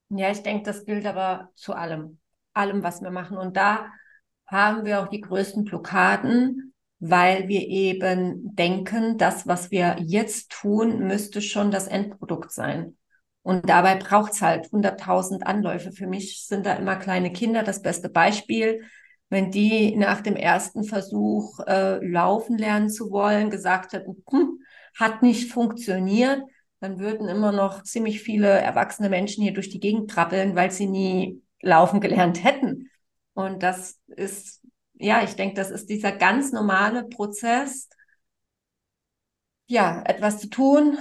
Ja, 0.09 0.31
ich 0.31 0.41
denke, 0.41 0.63
das 0.63 0.85
gilt 0.85 1.05
aber 1.05 1.51
zu 1.53 1.73
allem, 1.73 2.19
allem, 2.53 2.81
was 2.81 3.01
wir 3.01 3.11
machen. 3.11 3.37
Und 3.37 3.55
da 3.57 3.91
haben 4.47 4.85
wir 4.85 5.01
auch 5.01 5.07
die 5.07 5.21
größten 5.21 5.65
Blockaden, 5.65 6.73
weil 6.99 7.47
wir 7.47 7.61
eben 7.67 8.55
denken, 8.55 9.17
das, 9.17 9.47
was 9.47 9.69
wir 9.71 9.97
jetzt 9.99 10.51
tun, 10.51 11.05
müsste 11.07 11.41
schon 11.41 11.69
das 11.69 11.87
Endprodukt 11.87 12.51
sein. 12.51 12.97
Und 13.43 13.69
dabei 13.69 13.95
braucht 13.95 14.33
es 14.33 14.41
halt 14.41 14.71
100.000 14.71 15.43
Anläufe. 15.43 15.91
Für 15.91 16.07
mich 16.07 16.45
sind 16.45 16.65
da 16.65 16.73
immer 16.73 16.95
kleine 16.95 17.31
Kinder 17.31 17.63
das 17.63 17.81
beste 17.81 18.09
Beispiel 18.09 18.83
wenn 19.29 19.51
die 19.51 19.95
nach 19.95 20.21
dem 20.21 20.35
ersten 20.35 20.83
Versuch 20.83 21.59
äh, 21.67 22.03
laufen 22.05 22.57
lernen 22.57 22.89
zu 22.89 23.11
wollen, 23.11 23.49
gesagt 23.49 23.93
hätten, 23.93 24.23
hm, 24.29 24.59
hat 24.97 25.21
nicht 25.21 25.51
funktioniert, 25.51 26.41
dann 26.79 26.99
würden 26.99 27.27
immer 27.27 27.51
noch 27.51 27.83
ziemlich 27.83 28.21
viele 28.21 28.47
erwachsene 28.47 29.09
Menschen 29.09 29.43
hier 29.43 29.53
durch 29.53 29.69
die 29.69 29.79
Gegend 29.79 30.09
trappeln, 30.09 30.55
weil 30.55 30.71
sie 30.71 30.87
nie 30.87 31.43
laufen 31.61 31.99
gelernt 32.01 32.43
hätten. 32.43 32.89
Und 33.33 33.63
das 33.63 33.99
ist, 34.07 34.61
ja, 34.93 35.23
ich 35.23 35.35
denke, 35.35 35.55
das 35.55 35.71
ist 35.71 35.89
dieser 35.89 36.11
ganz 36.11 36.51
normale 36.51 37.03
Prozess, 37.03 37.89
ja, 39.67 40.01
etwas 40.05 40.39
zu 40.39 40.49
tun, 40.49 40.97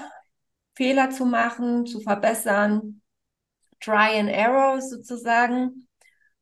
Fehler 0.75 1.11
zu 1.11 1.25
machen, 1.25 1.87
zu 1.87 2.01
verbessern, 2.01 3.01
Try 3.81 4.19
and 4.19 4.29
Error 4.29 4.81
sozusagen. 4.81 5.88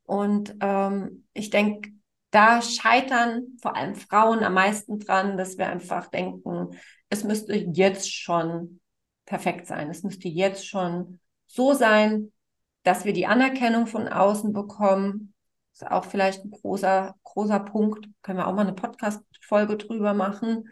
Und 0.06 0.56
ähm, 0.60 1.26
ich 1.32 1.50
denke, 1.50 1.90
da 2.30 2.62
scheitern 2.62 3.56
vor 3.60 3.76
allem 3.76 3.94
Frauen 3.94 4.42
am 4.42 4.54
meisten 4.54 4.98
dran, 4.98 5.36
dass 5.36 5.58
wir 5.58 5.68
einfach 5.68 6.08
denken, 6.08 6.76
es 7.08 7.24
müsste 7.24 7.54
jetzt 7.54 8.12
schon 8.12 8.80
perfekt 9.24 9.66
sein. 9.66 9.90
Es 9.90 10.02
müsste 10.02 10.28
jetzt 10.28 10.66
schon 10.66 11.18
so 11.46 11.72
sein, 11.74 12.32
dass 12.82 13.04
wir 13.04 13.12
die 13.12 13.26
Anerkennung 13.26 13.86
von 13.86 14.08
außen 14.08 14.52
bekommen. 14.52 15.34
Das 15.72 15.82
ist 15.82 15.90
auch 15.90 16.04
vielleicht 16.04 16.44
ein 16.44 16.50
großer, 16.50 17.14
großer 17.24 17.60
Punkt. 17.60 18.08
Können 18.22 18.38
wir 18.38 18.46
auch 18.46 18.54
mal 18.54 18.62
eine 18.62 18.74
Podcast-Folge 18.74 19.76
drüber 19.76 20.14
machen. 20.14 20.70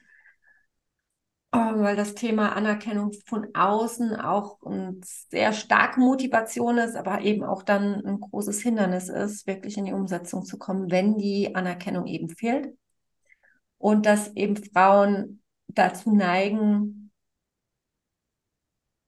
Ähm, 1.54 1.82
weil 1.82 1.94
das 1.94 2.14
Thema 2.14 2.56
Anerkennung 2.56 3.12
von 3.26 3.54
außen 3.54 4.16
auch 4.16 4.60
eine 4.62 4.96
sehr 5.02 5.52
starke 5.52 6.00
Motivation 6.00 6.78
ist, 6.78 6.96
aber 6.96 7.20
eben 7.20 7.44
auch 7.44 7.62
dann 7.62 8.04
ein 8.04 8.18
großes 8.20 8.60
Hindernis 8.60 9.08
ist, 9.08 9.46
wirklich 9.46 9.76
in 9.76 9.84
die 9.84 9.92
Umsetzung 9.92 10.44
zu 10.44 10.58
kommen, 10.58 10.90
wenn 10.90 11.16
die 11.16 11.54
Anerkennung 11.54 12.06
eben 12.06 12.28
fehlt. 12.28 12.76
Und 13.78 14.06
dass 14.06 14.34
eben 14.34 14.56
Frauen 14.56 15.42
dazu 15.68 16.14
neigen, 16.14 17.12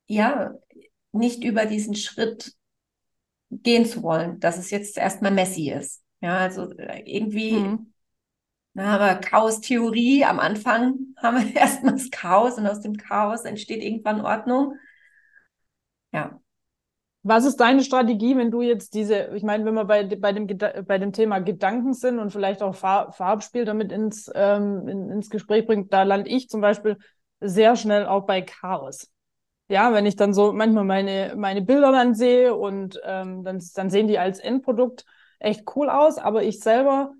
ja, 0.06 0.54
nicht 1.12 1.42
über 1.42 1.66
diesen 1.66 1.94
Schritt 1.96 2.52
gehen 3.50 3.86
zu 3.86 4.02
wollen, 4.02 4.38
dass 4.38 4.58
es 4.58 4.70
jetzt 4.70 4.98
erstmal 4.98 5.32
messy 5.32 5.70
ist. 5.70 6.02
Ja, 6.20 6.38
also 6.38 6.70
äh, 6.78 7.02
irgendwie 7.04 7.52
mhm. 7.52 7.92
Na, 8.76 8.94
aber 8.96 9.14
Chaos-Theorie, 9.14 10.26
am 10.26 10.38
Anfang 10.38 10.98
haben 11.16 11.38
wir 11.38 11.56
erstmal 11.56 11.94
das 11.94 12.10
Chaos 12.10 12.58
und 12.58 12.66
aus 12.66 12.82
dem 12.82 12.98
Chaos 12.98 13.46
entsteht 13.46 13.82
irgendwann 13.82 14.20
Ordnung. 14.20 14.74
Ja. 16.12 16.38
Was 17.22 17.46
ist 17.46 17.56
deine 17.56 17.82
Strategie, 17.82 18.36
wenn 18.36 18.50
du 18.50 18.60
jetzt 18.60 18.92
diese, 18.92 19.34
ich 19.34 19.42
meine, 19.42 19.64
wenn 19.64 19.72
wir 19.72 19.86
bei, 19.86 20.04
bei, 20.04 20.32
dem, 20.32 20.46
bei 20.46 20.98
dem 20.98 21.14
Thema 21.14 21.38
Gedanken 21.38 21.94
sind 21.94 22.18
und 22.18 22.30
vielleicht 22.32 22.62
auch 22.62 22.74
Farb, 22.74 23.16
Farbspiel 23.16 23.64
damit 23.64 23.92
ins, 23.92 24.30
ähm, 24.34 24.86
in, 24.88 25.10
ins 25.10 25.30
Gespräch 25.30 25.66
bringt, 25.66 25.90
da 25.94 26.02
lande 26.02 26.28
ich 26.28 26.50
zum 26.50 26.60
Beispiel 26.60 26.98
sehr 27.40 27.76
schnell 27.76 28.04
auch 28.04 28.26
bei 28.26 28.42
Chaos. 28.42 29.10
Ja, 29.68 29.94
wenn 29.94 30.04
ich 30.04 30.16
dann 30.16 30.34
so 30.34 30.52
manchmal 30.52 30.84
meine, 30.84 31.32
meine 31.34 31.62
Bilder 31.62 31.92
dann 31.92 32.14
sehe 32.14 32.54
und 32.54 33.00
ähm, 33.04 33.42
dann, 33.42 33.58
dann 33.74 33.88
sehen 33.88 34.06
die 34.06 34.18
als 34.18 34.38
Endprodukt 34.38 35.06
echt 35.38 35.64
cool 35.74 35.88
aus, 35.88 36.18
aber 36.18 36.42
ich 36.42 36.60
selber 36.60 37.14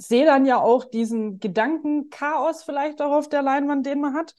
sehe 0.00 0.24
dann 0.24 0.46
ja 0.46 0.60
auch 0.60 0.84
diesen 0.84 1.40
Gedankenchaos 1.40 2.62
vielleicht 2.62 3.02
auch 3.02 3.12
auf 3.12 3.28
der 3.28 3.42
Leinwand, 3.42 3.86
den 3.86 4.00
man 4.00 4.14
hat. 4.14 4.34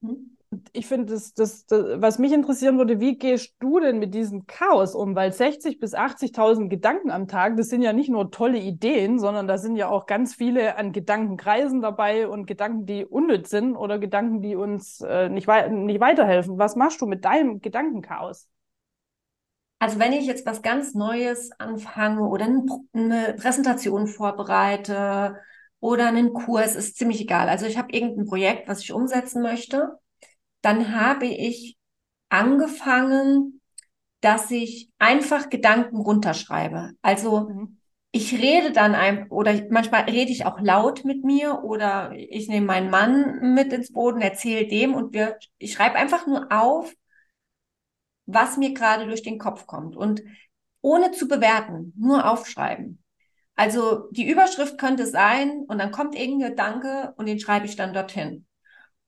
Mhm. 0.00 0.36
Ich 0.72 0.86
finde, 0.86 1.12
das, 1.12 1.34
das, 1.34 1.66
das, 1.66 2.00
was 2.00 2.18
mich 2.18 2.32
interessieren 2.32 2.78
würde, 2.78 3.00
wie 3.00 3.18
gehst 3.18 3.54
du 3.58 3.80
denn 3.80 3.98
mit 3.98 4.14
diesem 4.14 4.46
Chaos 4.46 4.94
um? 4.94 5.14
Weil 5.16 5.32
60.000 5.32 5.80
bis 5.80 5.94
80.000 5.94 6.68
Gedanken 6.68 7.10
am 7.10 7.26
Tag, 7.26 7.56
das 7.56 7.68
sind 7.68 7.82
ja 7.82 7.92
nicht 7.92 8.08
nur 8.08 8.30
tolle 8.30 8.58
Ideen, 8.58 9.18
sondern 9.18 9.48
da 9.48 9.58
sind 9.58 9.76
ja 9.76 9.88
auch 9.88 10.06
ganz 10.06 10.34
viele 10.34 10.76
an 10.76 10.92
Gedankenkreisen 10.92 11.82
dabei 11.82 12.28
und 12.28 12.46
Gedanken, 12.46 12.86
die 12.86 13.04
unnütz 13.04 13.50
sind 13.50 13.76
oder 13.76 13.98
Gedanken, 13.98 14.40
die 14.40 14.54
uns 14.54 15.00
äh, 15.00 15.28
nicht, 15.28 15.48
wei 15.48 15.68
nicht 15.68 16.00
weiterhelfen. 16.00 16.58
Was 16.58 16.76
machst 16.76 17.00
du 17.00 17.06
mit 17.06 17.24
deinem 17.24 17.60
Gedankenchaos? 17.60 18.48
Also 19.78 19.98
wenn 19.98 20.12
ich 20.12 20.26
jetzt 20.26 20.46
was 20.46 20.62
ganz 20.62 20.94
Neues 20.94 21.50
anfange 21.58 22.26
oder 22.26 22.46
eine 22.46 23.34
Präsentation 23.34 24.06
vorbereite 24.06 25.36
oder 25.80 26.08
einen 26.08 26.32
Kurs, 26.32 26.74
ist 26.74 26.96
ziemlich 26.96 27.20
egal. 27.20 27.48
Also 27.48 27.66
ich 27.66 27.76
habe 27.76 27.92
irgendein 27.92 28.26
Projekt, 28.26 28.68
was 28.68 28.80
ich 28.80 28.92
umsetzen 28.92 29.42
möchte, 29.42 29.98
dann 30.62 30.94
habe 30.98 31.26
ich 31.26 31.76
angefangen, 32.28 33.60
dass 34.20 34.50
ich 34.50 34.90
einfach 34.98 35.50
Gedanken 35.50 35.98
runterschreibe. 35.98 36.92
Also 37.02 37.48
mhm. 37.50 37.78
ich 38.12 38.32
rede 38.32 38.72
dann 38.72 38.94
ein, 38.94 39.28
oder 39.30 39.54
manchmal 39.70 40.04
rede 40.04 40.32
ich 40.32 40.46
auch 40.46 40.58
laut 40.58 41.04
mit 41.04 41.22
mir 41.22 41.62
oder 41.62 42.12
ich 42.14 42.48
nehme 42.48 42.66
meinen 42.66 42.90
Mann 42.90 43.54
mit 43.54 43.72
ins 43.74 43.92
Boden, 43.92 44.22
erzähle 44.22 44.66
dem 44.66 44.94
und 44.94 45.12
wir, 45.12 45.38
ich 45.58 45.74
schreibe 45.74 45.96
einfach 45.96 46.26
nur 46.26 46.50
auf, 46.50 46.92
was 48.26 48.56
mir 48.56 48.74
gerade 48.74 49.06
durch 49.06 49.22
den 49.22 49.38
Kopf 49.38 49.66
kommt 49.66 49.96
und 49.96 50.22
ohne 50.80 51.12
zu 51.12 51.26
bewerten, 51.26 51.92
nur 51.96 52.30
aufschreiben. 52.30 53.02
Also 53.54 54.08
die 54.10 54.28
Überschrift 54.28 54.78
könnte 54.78 55.06
sein 55.06 55.64
und 55.66 55.78
dann 55.78 55.90
kommt 55.90 56.14
irgendein 56.14 56.50
Gedanke 56.50 57.14
und 57.16 57.26
den 57.26 57.40
schreibe 57.40 57.66
ich 57.66 57.76
dann 57.76 57.94
dorthin. 57.94 58.46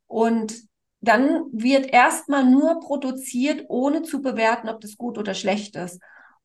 Und 0.06 0.54
dann 1.00 1.44
wird 1.52 1.92
erstmal 1.92 2.44
nur 2.44 2.80
produziert, 2.80 3.66
ohne 3.68 4.02
zu 4.02 4.22
bewerten, 4.22 4.68
ob 4.68 4.80
das 4.80 4.96
gut 4.96 5.18
oder 5.18 5.34
schlecht 5.34 5.76
ist. 5.76 6.00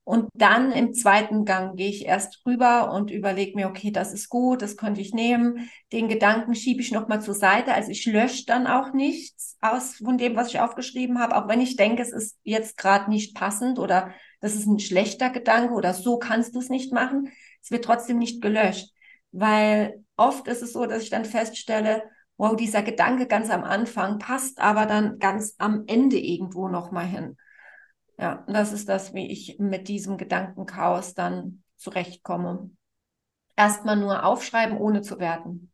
Und 0.06 0.28
dann 0.34 0.74
im 0.74 0.94
zweiten 0.94 1.46
Gang 1.46 1.78
gehe 1.78 1.88
ich 1.90 2.06
erst 2.06 2.46
rüber 2.46 2.92
und 2.92 3.10
überlege 3.10 3.56
mir, 3.56 3.70
okay, 3.70 3.90
das 3.90 4.12
ist 4.12 4.28
gut, 4.28 4.62
das 4.62 4.76
könnte 4.76 5.00
ich 5.00 5.14
nehmen. 5.14 5.70
Den 5.94 6.10
Gedanken 6.10 6.56
schiebe 6.56 6.82
ich 6.82 6.92
nochmal 6.92 7.22
zur 7.22 7.36
Seite. 7.36 7.74
Also 7.74 7.90
ich 7.90 8.06
lösche 8.06 8.46
dann 8.46 8.68
auch 8.68 8.92
nichts 8.92 9.58
aus 9.62 9.96
von 9.96 10.18
dem, 10.18 10.36
was 10.36 10.50
ich 10.50 10.60
aufgeschrieben 10.60 11.20
habe, 11.20 11.38
auch 11.38 11.48
wenn 11.48 11.62
ich 11.62 11.78
denke, 11.78 12.02
es 12.02 12.12
ist 12.12 12.38
jetzt 12.44 12.78
gerade 12.78 13.10
nicht 13.10 13.34
passend 13.34 13.80
oder 13.80 14.12
das 14.42 14.56
ist 14.56 14.68
ein 14.68 14.80
schlechter 14.80 15.30
Gedanke 15.30 15.74
oder 15.74 15.94
so 15.94 16.18
kannst 16.18 16.54
du 16.54 16.60
es 16.60 16.68
nicht 16.68 16.92
machen. 16.92 17.30
Es 17.62 17.72
wird 17.72 17.86
trotzdem 17.86 18.18
nicht 18.18 18.42
gelöscht, 18.42 18.92
weil 19.32 20.04
oft 20.18 20.50
ist 20.50 20.62
es 20.64 20.74
so, 20.74 20.86
dass 20.86 21.04
ich 21.04 21.12
dann 21.12 21.24
feststelle, 21.24 22.04
wow, 22.36 22.58
dieser 22.58 22.84
Gedanke 22.84 23.26
ganz 23.26 23.50
am 23.50 23.64
Anfang 23.64 24.20
passt 24.20 24.60
aber 24.60 24.86
dann 24.86 25.18
ganz 25.20 25.56
am 25.60 25.86
Ende 25.88 26.18
irgendwo 26.20 26.68
nochmal 26.68 27.06
hin. 27.06 27.38
Ja, 28.18 28.44
das 28.48 28.74
ist 28.74 28.90
das, 28.90 29.14
wie 29.14 29.32
ich 29.32 29.58
mit 29.60 29.88
diesem 29.88 30.18
Gedankenchaos 30.18 31.14
dann 31.14 31.64
zurechtkomme. 31.78 32.70
Erstmal 33.56 33.98
nur 33.98 34.26
aufschreiben, 34.26 34.78
ohne 34.78 35.02
zu 35.02 35.20
werten. 35.20 35.72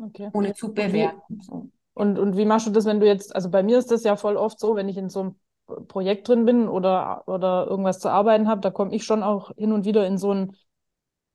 Okay. 0.00 0.30
Ohne 0.32 0.54
zu 0.54 0.72
bewerten. 0.72 1.40
So. 1.40 1.70
Und, 1.94 2.18
und 2.18 2.36
wie 2.36 2.44
machst 2.44 2.66
du 2.66 2.70
das, 2.70 2.84
wenn 2.84 3.00
du 3.00 3.06
jetzt, 3.06 3.34
also 3.34 3.50
bei 3.50 3.62
mir 3.62 3.78
ist 3.78 3.90
das 3.90 4.04
ja 4.04 4.16
voll 4.16 4.36
oft 4.36 4.60
so, 4.60 4.76
wenn 4.76 4.88
ich 4.88 4.96
in 4.96 5.08
so 5.08 5.20
einem 5.20 5.86
Projekt 5.88 6.28
drin 6.28 6.44
bin 6.44 6.68
oder, 6.68 7.24
oder 7.26 7.66
irgendwas 7.68 7.98
zu 7.98 8.08
arbeiten 8.08 8.48
habe, 8.48 8.60
da 8.60 8.70
komme 8.70 8.94
ich 8.94 9.04
schon 9.04 9.22
auch 9.22 9.50
hin 9.56 9.72
und 9.72 9.84
wieder 9.84 10.06
in 10.06 10.16
so 10.16 10.30
einen, 10.30 10.56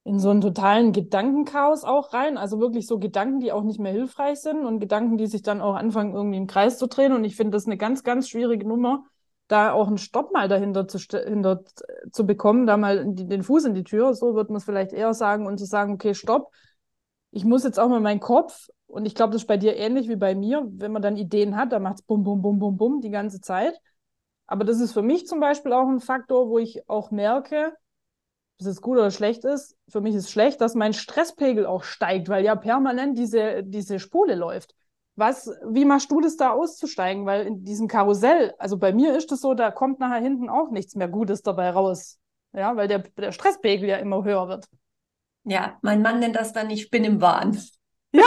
in 0.05 0.19
so 0.19 0.29
einen 0.29 0.41
totalen 0.41 0.91
Gedankenchaos 0.91 1.83
auch 1.83 2.13
rein. 2.13 2.37
Also 2.37 2.59
wirklich 2.59 2.87
so 2.87 2.99
Gedanken, 2.99 3.41
die 3.41 3.51
auch 3.51 3.63
nicht 3.63 3.79
mehr 3.79 3.91
hilfreich 3.91 4.39
sind 4.39 4.65
und 4.65 4.79
Gedanken, 4.79 5.17
die 5.17 5.27
sich 5.27 5.43
dann 5.43 5.61
auch 5.61 5.75
anfangen, 5.75 6.13
irgendwie 6.13 6.37
im 6.37 6.47
Kreis 6.47 6.77
zu 6.77 6.87
drehen. 6.87 7.13
Und 7.13 7.23
ich 7.25 7.35
finde 7.35 7.51
das 7.51 7.65
eine 7.65 7.77
ganz, 7.77 8.03
ganz 8.03 8.29
schwierige 8.29 8.67
Nummer, 8.67 9.05
da 9.53 9.72
auch 9.72 9.88
einen 9.88 9.98
Stopp 9.98 10.33
mal 10.33 10.48
dahinter 10.48 10.88
zu, 10.88 10.98
hinter, 10.98 11.63
zu 12.12 12.25
bekommen, 12.25 12.67
da 12.67 12.75
mal 12.77 13.05
die, 13.05 13.27
den 13.27 13.43
Fuß 13.43 13.65
in 13.65 13.75
die 13.75 13.83
Tür, 13.83 14.13
so 14.13 14.36
wird 14.36 14.50
man 14.50 14.57
es 14.57 14.65
vielleicht 14.65 14.91
eher 14.91 15.13
sagen, 15.13 15.48
und 15.48 15.57
zu 15.57 15.65
sagen, 15.65 15.93
okay, 15.93 16.13
stopp, 16.13 16.51
ich 17.31 17.45
muss 17.45 17.63
jetzt 17.63 17.79
auch 17.79 17.89
mal 17.89 18.01
meinen 18.01 18.19
Kopf, 18.19 18.69
und 18.93 19.07
ich 19.07 19.15
glaube, 19.15 19.33
das 19.33 19.41
ist 19.41 19.48
bei 19.48 19.57
dir 19.57 19.75
ähnlich 19.75 20.07
wie 20.07 20.15
bei 20.15 20.36
mir, 20.36 20.67
wenn 20.67 20.91
man 20.91 21.01
dann 21.01 21.17
Ideen 21.17 21.55
hat, 21.55 21.72
dann 21.72 21.81
macht 21.81 21.95
es 21.95 22.01
bum, 22.03 22.24
bum, 22.24 22.43
bum, 22.43 22.60
bum, 22.60 22.77
bum 22.77 23.01
die 23.01 23.10
ganze 23.10 23.41
Zeit. 23.41 23.79
Aber 24.45 24.65
das 24.65 24.79
ist 24.79 24.93
für 24.93 25.01
mich 25.01 25.25
zum 25.25 25.39
Beispiel 25.39 25.74
auch 25.74 25.88
ein 25.88 26.00
Faktor, 26.00 26.48
wo 26.48 26.60
ich 26.60 26.88
auch 26.88 27.10
merke, 27.10 27.74
ob 28.62 28.67
es 28.67 28.81
gut 28.81 28.98
oder 28.98 29.10
schlecht 29.10 29.45
ist. 29.45 29.75
Für 29.89 30.00
mich 30.00 30.13
ist 30.13 30.29
schlecht, 30.29 30.62
dass 30.62 30.75
mein 30.75 30.93
Stresspegel 30.93 31.65
auch 31.65 31.83
steigt, 31.83 32.29
weil 32.29 32.45
ja 32.45 32.55
permanent 32.55 33.17
diese, 33.17 33.63
diese 33.63 33.98
Spule 33.98 34.36
läuft. 34.36 34.75
Was, 35.15 35.50
wie 35.70 35.86
machst 35.86 36.10
du 36.12 36.22
das 36.22 36.38
da 36.38 36.51
auszusteigen? 36.51 37.25
Weil 37.25 37.46
in 37.46 37.63
diesem 37.63 37.88
Karussell, 37.88 38.53
also 38.58 38.77
bei 38.77 38.93
mir 38.93 39.15
ist 39.15 39.32
es 39.32 39.41
so, 39.41 39.53
da 39.53 39.70
kommt 39.70 40.00
nachher 40.00 40.22
hinten 40.22 40.50
auch 40.50 40.72
nichts 40.72 40.96
mehr 40.96 41.08
Gutes 41.08 41.43
dabei 41.43 41.70
raus. 41.70 42.20
Ja, 42.53 42.75
weil 42.75 42.88
der, 42.88 43.00
der 43.00 43.32
Stresspegel 43.32 43.89
ja 43.89 43.98
immer 43.98 44.24
höher 44.24 44.48
wird. 44.48 44.67
Ja, 45.43 45.77
mein 45.82 46.01
Mann 46.01 46.20
nennt 46.20 46.36
das 46.36 46.53
dann, 46.53 46.70
ich 46.70 46.89
bin 46.89 47.03
im 47.03 47.22
Wahn. 47.22 47.60
Ja, 48.15 48.25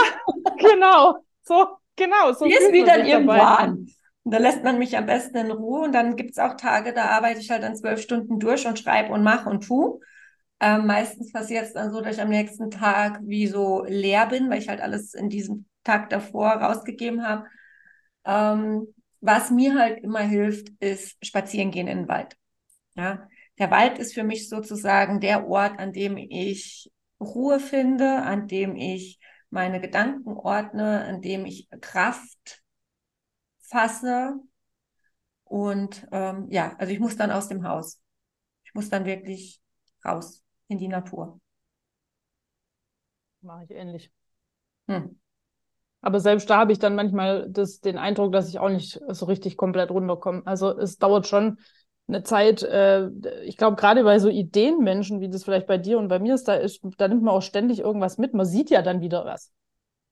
genau. 0.57 1.23
So, 1.43 1.65
genau. 1.95 2.33
So 2.33 2.45
Hier 2.45 2.59
ist 2.59 2.73
wieder 2.73 2.97
im 2.97 3.25
Wahn. 3.25 3.87
Und 4.25 4.33
da 4.33 4.37
lässt 4.37 4.61
man 4.65 4.77
mich 4.77 4.97
am 4.97 5.05
besten 5.05 5.37
in 5.37 5.49
Ruhe. 5.49 5.85
Und 5.85 5.93
dann 5.93 6.17
gibt 6.17 6.31
es 6.31 6.39
auch 6.39 6.57
Tage, 6.57 6.91
da 6.91 7.05
arbeite 7.05 7.39
ich 7.39 7.49
halt 7.49 7.63
dann 7.63 7.77
zwölf 7.77 8.01
Stunden 8.01 8.37
durch 8.37 8.67
und 8.67 8.77
schreibe 8.77 9.13
und 9.13 9.23
mache 9.23 9.49
und 9.49 9.65
tu. 9.65 10.01
Ähm, 10.59 10.87
meistens 10.87 11.31
passiert 11.31 11.67
es 11.67 11.71
dann 11.71 11.93
so, 11.93 12.01
dass 12.01 12.17
ich 12.17 12.21
am 12.21 12.27
nächsten 12.27 12.69
Tag 12.69 13.21
wie 13.23 13.47
so 13.47 13.85
leer 13.87 14.25
bin, 14.25 14.49
weil 14.49 14.59
ich 14.59 14.67
halt 14.67 14.81
alles 14.81 15.13
in 15.13 15.29
diesem 15.29 15.65
Tag 15.87 16.09
davor 16.09 16.49
rausgegeben 16.49 17.25
habe. 17.25 17.47
Ähm, 18.25 18.93
was 19.21 19.49
mir 19.51 19.75
halt 19.79 20.03
immer 20.03 20.19
hilft, 20.19 20.69
ist 20.79 21.17
spazieren 21.25 21.71
gehen 21.71 21.87
in 21.87 21.99
den 21.99 22.07
Wald. 22.07 22.35
Ja, 22.95 23.27
der 23.59 23.71
Wald 23.71 23.99
ist 23.99 24.13
für 24.13 24.23
mich 24.23 24.49
sozusagen 24.49 25.19
der 25.19 25.47
Ort, 25.47 25.79
an 25.79 25.93
dem 25.93 26.17
ich 26.17 26.91
Ruhe 27.19 27.59
finde, 27.59 28.21
an 28.21 28.47
dem 28.47 28.75
ich 28.75 29.19
meine 29.49 29.81
Gedanken 29.81 30.33
ordne, 30.33 31.03
an 31.05 31.21
dem 31.21 31.45
ich 31.45 31.67
Kraft 31.81 32.63
fasse. 33.61 34.35
Und 35.45 36.07
ähm, 36.11 36.47
ja, 36.51 36.75
also 36.77 36.91
ich 36.91 36.99
muss 36.99 37.15
dann 37.15 37.31
aus 37.31 37.47
dem 37.47 37.63
Haus. 37.63 38.01
Ich 38.65 38.73
muss 38.73 38.89
dann 38.89 39.05
wirklich 39.05 39.61
raus 40.05 40.43
in 40.67 40.77
die 40.77 40.87
Natur. 40.89 41.39
Mache 43.41 43.63
ich 43.63 43.71
ähnlich. 43.71 44.11
Hm. 44.87 45.19
Aber 46.07 46.21
selbst 46.21 46.49
da 46.49 46.55
habe 46.55 46.71
ich 46.71 46.79
dann 46.79 46.95
manchmal 46.95 47.49
das, 47.49 47.81
den 47.81 47.97
Eindruck, 47.97 48.31
dass 48.31 48.47
ich 48.47 48.59
auch 48.59 48.69
nicht 48.69 49.01
so 49.09 49.25
richtig 49.25 49.57
komplett 49.57 49.91
runterkomme. 49.91 50.41
Also 50.45 50.69
es 50.79 50.97
dauert 50.99 51.27
schon 51.27 51.57
eine 52.07 52.23
Zeit, 52.23 52.63
äh, 52.63 53.09
ich 53.43 53.57
glaube, 53.57 53.75
gerade 53.75 54.05
bei 54.05 54.17
so 54.19 54.29
Ideenmenschen, 54.29 55.19
wie 55.19 55.27
das 55.27 55.43
vielleicht 55.43 55.67
bei 55.67 55.77
dir 55.77 55.97
und 55.97 56.07
bei 56.07 56.19
mir 56.19 56.35
ist, 56.35 56.47
da 56.47 56.53
ist, 56.53 56.79
da 56.97 57.09
nimmt 57.09 57.23
man 57.23 57.33
auch 57.33 57.41
ständig 57.41 57.79
irgendwas 57.79 58.17
mit. 58.17 58.33
Man 58.33 58.45
sieht 58.45 58.69
ja 58.69 58.81
dann 58.81 59.01
wieder 59.01 59.25
was. 59.25 59.51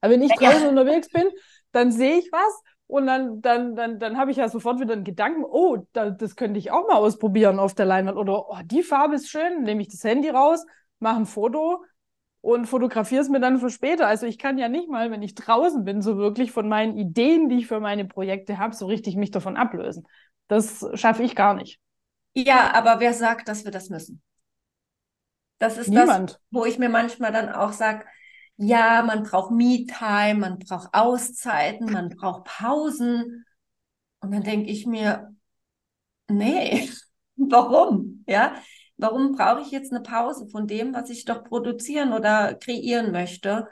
Aber 0.02 0.12
wenn 0.12 0.22
ich 0.22 0.34
draußen 0.34 0.64
ja. 0.64 0.68
unterwegs 0.68 1.08
bin, 1.08 1.30
dann 1.72 1.94
sehe 1.94 2.18
ich 2.18 2.30
was 2.30 2.62
und 2.88 3.08
dann, 3.08 3.42
dann, 3.42 3.78
dann, 3.78 3.98
dann 3.98 4.18
habe 4.18 4.32
ich 4.32 4.38
ja 4.38 4.50
sofort 4.50 4.82
wieder 4.82 4.96
einen 4.96 5.06
Gedanken, 5.06 5.46
oh, 5.46 5.78
da, 5.94 6.10
das 6.10 6.36
könnte 6.36 6.60
ich 6.60 6.72
auch 6.72 6.90
mal 6.90 6.98
ausprobieren 6.98 7.58
auf 7.58 7.74
der 7.74 7.86
Leinwand. 7.86 8.18
Oder 8.18 8.50
oh, 8.50 8.58
die 8.66 8.84
Farbe 8.84 9.16
ist 9.16 9.30
schön, 9.30 9.64
nehme 9.64 9.82
ich 9.82 9.88
das 9.88 10.04
Handy 10.04 10.28
raus, 10.28 10.66
mache 11.00 11.22
ein 11.22 11.26
Foto 11.26 11.86
und 12.46 12.68
fotografiere 12.68 13.22
es 13.22 13.30
mir 13.30 13.40
dann 13.40 13.60
für 13.60 13.72
später. 13.72 14.06
Also 14.08 14.28
ich 14.28 14.38
kann 14.38 14.58
ja 14.60 14.70
nicht 14.70 14.88
mal, 14.88 15.10
wenn 15.10 15.24
ich 15.24 15.34
draußen 15.34 15.84
bin, 15.84 16.02
so 16.04 16.18
wirklich 16.18 16.52
von 16.52 16.70
meinen 16.70 16.96
Ideen, 16.96 17.50
die 17.50 17.58
ich 17.58 17.68
für 17.68 17.80
meine 17.80 18.06
Projekte 18.06 18.60
habe, 18.60 18.76
so 18.76 18.86
richtig 18.86 19.16
mich 19.16 19.32
davon 19.32 19.58
ablösen. 19.58 20.08
Das 20.48 20.86
schaffe 20.94 21.24
ich 21.24 21.36
gar 21.36 21.56
nicht. 21.56 21.80
Ja, 22.36 22.72
aber 22.74 23.00
wer 23.00 23.14
sagt, 23.14 23.48
dass 23.48 23.64
wir 23.66 23.72
das 23.72 23.90
müssen? 23.90 24.22
Das 25.60 25.78
ist 25.78 25.88
Niemand. 25.90 26.32
das, 26.32 26.40
wo 26.52 26.66
ich 26.66 26.78
mir 26.80 26.90
manchmal 26.90 27.32
dann 27.32 27.50
auch 27.50 27.72
sage, 27.72 28.06
ja, 28.58 29.04
man 29.04 29.24
braucht 29.24 29.52
Me-Time, 29.52 30.36
man 30.40 30.60
braucht 30.60 30.94
Auszeiten, 30.94 31.92
man 31.92 32.10
braucht 32.10 32.46
Pausen. 32.46 33.46
Und 34.22 34.32
dann 34.34 34.44
denke 34.44 34.70
ich 34.72 34.86
mir, 34.86 35.36
nee, 36.30 36.90
warum? 37.38 38.24
Ja, 38.28 38.56
Warum 38.98 39.34
brauche 39.34 39.62
ich 39.62 39.72
jetzt 39.72 39.92
eine 39.92 40.02
Pause 40.02 40.48
von 40.48 40.68
dem, 40.68 40.94
was 40.94 41.10
ich 41.10 41.26
doch 41.26 41.44
produzieren 41.44 42.14
oder 42.14 42.56
kreieren 42.56 43.12
möchte, 43.12 43.68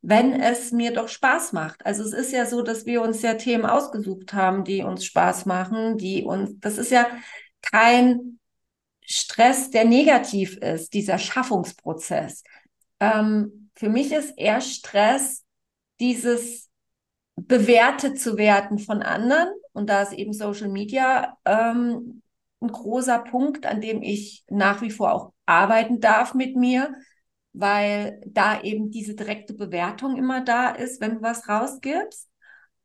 wenn 0.00 0.32
es 0.32 0.72
mir 0.72 0.92
doch 0.92 1.08
Spaß 1.08 1.52
macht? 1.52 1.84
Also 1.84 2.02
es 2.02 2.12
ist 2.12 2.32
ja 2.32 2.46
so, 2.46 2.62
dass 2.62 2.86
wir 2.86 3.02
uns 3.02 3.22
ja 3.22 3.34
Themen 3.34 3.66
ausgesucht 3.66 4.32
haben, 4.32 4.64
die 4.64 4.82
uns 4.82 5.04
Spaß 5.04 5.46
machen, 5.46 5.98
die 5.98 6.24
uns, 6.24 6.58
das 6.60 6.78
ist 6.78 6.90
ja 6.90 7.06
kein 7.60 8.38
Stress, 9.04 9.70
der 9.70 9.84
negativ 9.84 10.56
ist, 10.56 10.94
dieser 10.94 11.18
Schaffungsprozess. 11.18 12.42
Ähm, 13.00 13.70
für 13.74 13.88
mich 13.88 14.12
ist 14.12 14.32
eher 14.38 14.60
Stress 14.60 15.44
dieses 16.00 16.70
bewertet 17.36 18.20
zu 18.20 18.36
werden 18.36 18.78
von 18.78 19.02
anderen. 19.02 19.48
Und 19.72 19.88
da 19.88 20.02
ist 20.02 20.12
eben 20.12 20.32
Social 20.32 20.68
Media 20.68 21.36
ähm, 21.44 22.21
ein 22.62 22.68
großer 22.68 23.18
Punkt, 23.18 23.66
an 23.66 23.80
dem 23.80 24.02
ich 24.02 24.44
nach 24.48 24.80
wie 24.82 24.90
vor 24.90 25.12
auch 25.12 25.32
arbeiten 25.46 26.00
darf 26.00 26.34
mit 26.34 26.56
mir, 26.56 26.94
weil 27.52 28.20
da 28.26 28.62
eben 28.62 28.90
diese 28.90 29.14
direkte 29.14 29.54
Bewertung 29.54 30.16
immer 30.16 30.42
da 30.42 30.70
ist, 30.70 31.00
wenn 31.00 31.16
du 31.16 31.22
was 31.22 31.48
rausgibst. 31.48 32.28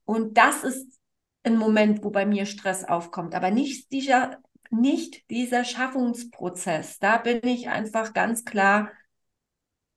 Und 0.05 0.37
das 0.37 0.63
ist 0.63 0.99
ein 1.43 1.57
Moment, 1.57 2.03
wo 2.03 2.09
bei 2.09 2.25
mir 2.25 2.45
Stress 2.45 2.83
aufkommt, 2.83 3.35
aber 3.35 3.51
nicht 3.51 3.91
dieser, 3.91 4.37
nicht 4.69 5.29
dieser 5.29 5.63
Schaffungsprozess. 5.63 6.99
Da 6.99 7.17
bin 7.17 7.39
ich 7.43 7.69
einfach 7.69 8.13
ganz 8.13 8.43
klar, 8.43 8.91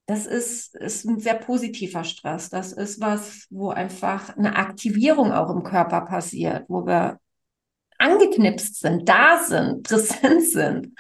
das 0.07 0.27
ist, 0.27 0.75
ist 0.75 1.05
ein 1.05 1.21
sehr 1.21 1.35
positiver 1.35 2.03
Stress. 2.03 2.51
Das 2.51 2.73
ist 2.73 3.01
was, 3.01 3.47
wo 3.51 3.71
einfach 3.71 4.37
eine 4.37 4.57
Aktivierung 4.57 5.33
auch 5.33 5.51
im 5.51 5.62
Körper 5.62 6.01
passiert, 6.01 6.64
wo 6.69 6.85
wir 6.85 7.21
angeknipst 8.01 8.81
sind, 8.81 9.09
da 9.09 9.39
sind, 9.39 9.83
präsent 9.89 10.43
sind. 10.43 10.95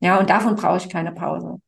Ja, 0.00 0.18
und 0.18 0.30
davon 0.30 0.56
brauche 0.56 0.76
ich 0.78 0.88
keine 0.88 1.12
Pause. 1.12 1.60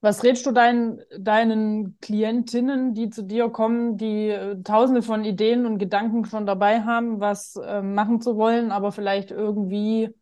Was 0.00 0.22
rätst 0.22 0.46
du 0.46 0.52
deinen, 0.52 1.00
deinen 1.18 1.98
Klientinnen, 2.00 2.94
die 2.94 3.10
zu 3.10 3.22
dir 3.24 3.48
kommen, 3.48 3.96
die 3.96 4.28
äh, 4.28 4.62
tausende 4.62 5.02
von 5.02 5.24
Ideen 5.24 5.66
und 5.66 5.78
Gedanken 5.78 6.24
schon 6.24 6.46
dabei 6.46 6.82
haben, 6.82 7.18
was 7.18 7.56
äh, 7.56 7.82
machen 7.82 8.20
zu 8.20 8.36
wollen, 8.36 8.70
aber 8.70 8.92
vielleicht 8.92 9.32
irgendwie, 9.32 10.14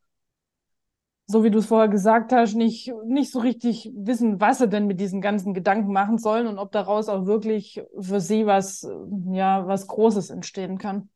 so 1.27 1.45
wie 1.45 1.51
du 1.51 1.59
es 1.59 1.67
vorher 1.67 1.89
gesagt 1.89 2.33
hast, 2.33 2.55
nicht, 2.55 2.91
nicht 3.05 3.31
so 3.31 3.41
richtig 3.41 3.93
wissen, 3.95 4.41
was 4.41 4.59
sie 4.59 4.69
denn 4.69 4.87
mit 4.87 4.99
diesen 4.99 5.21
ganzen 5.21 5.53
Gedanken 5.53 5.93
machen 5.93 6.17
sollen 6.17 6.47
und 6.47 6.59
ob 6.59 6.73
daraus 6.73 7.11
auch 7.11 7.27
wirklich 7.27 7.83
für 8.01 8.21
sie 8.21 8.47
was, 8.47 8.89
ja, 9.31 9.67
was 9.67 9.89
Großes 9.89 10.31
entstehen 10.31 10.79
kann? 10.79 11.11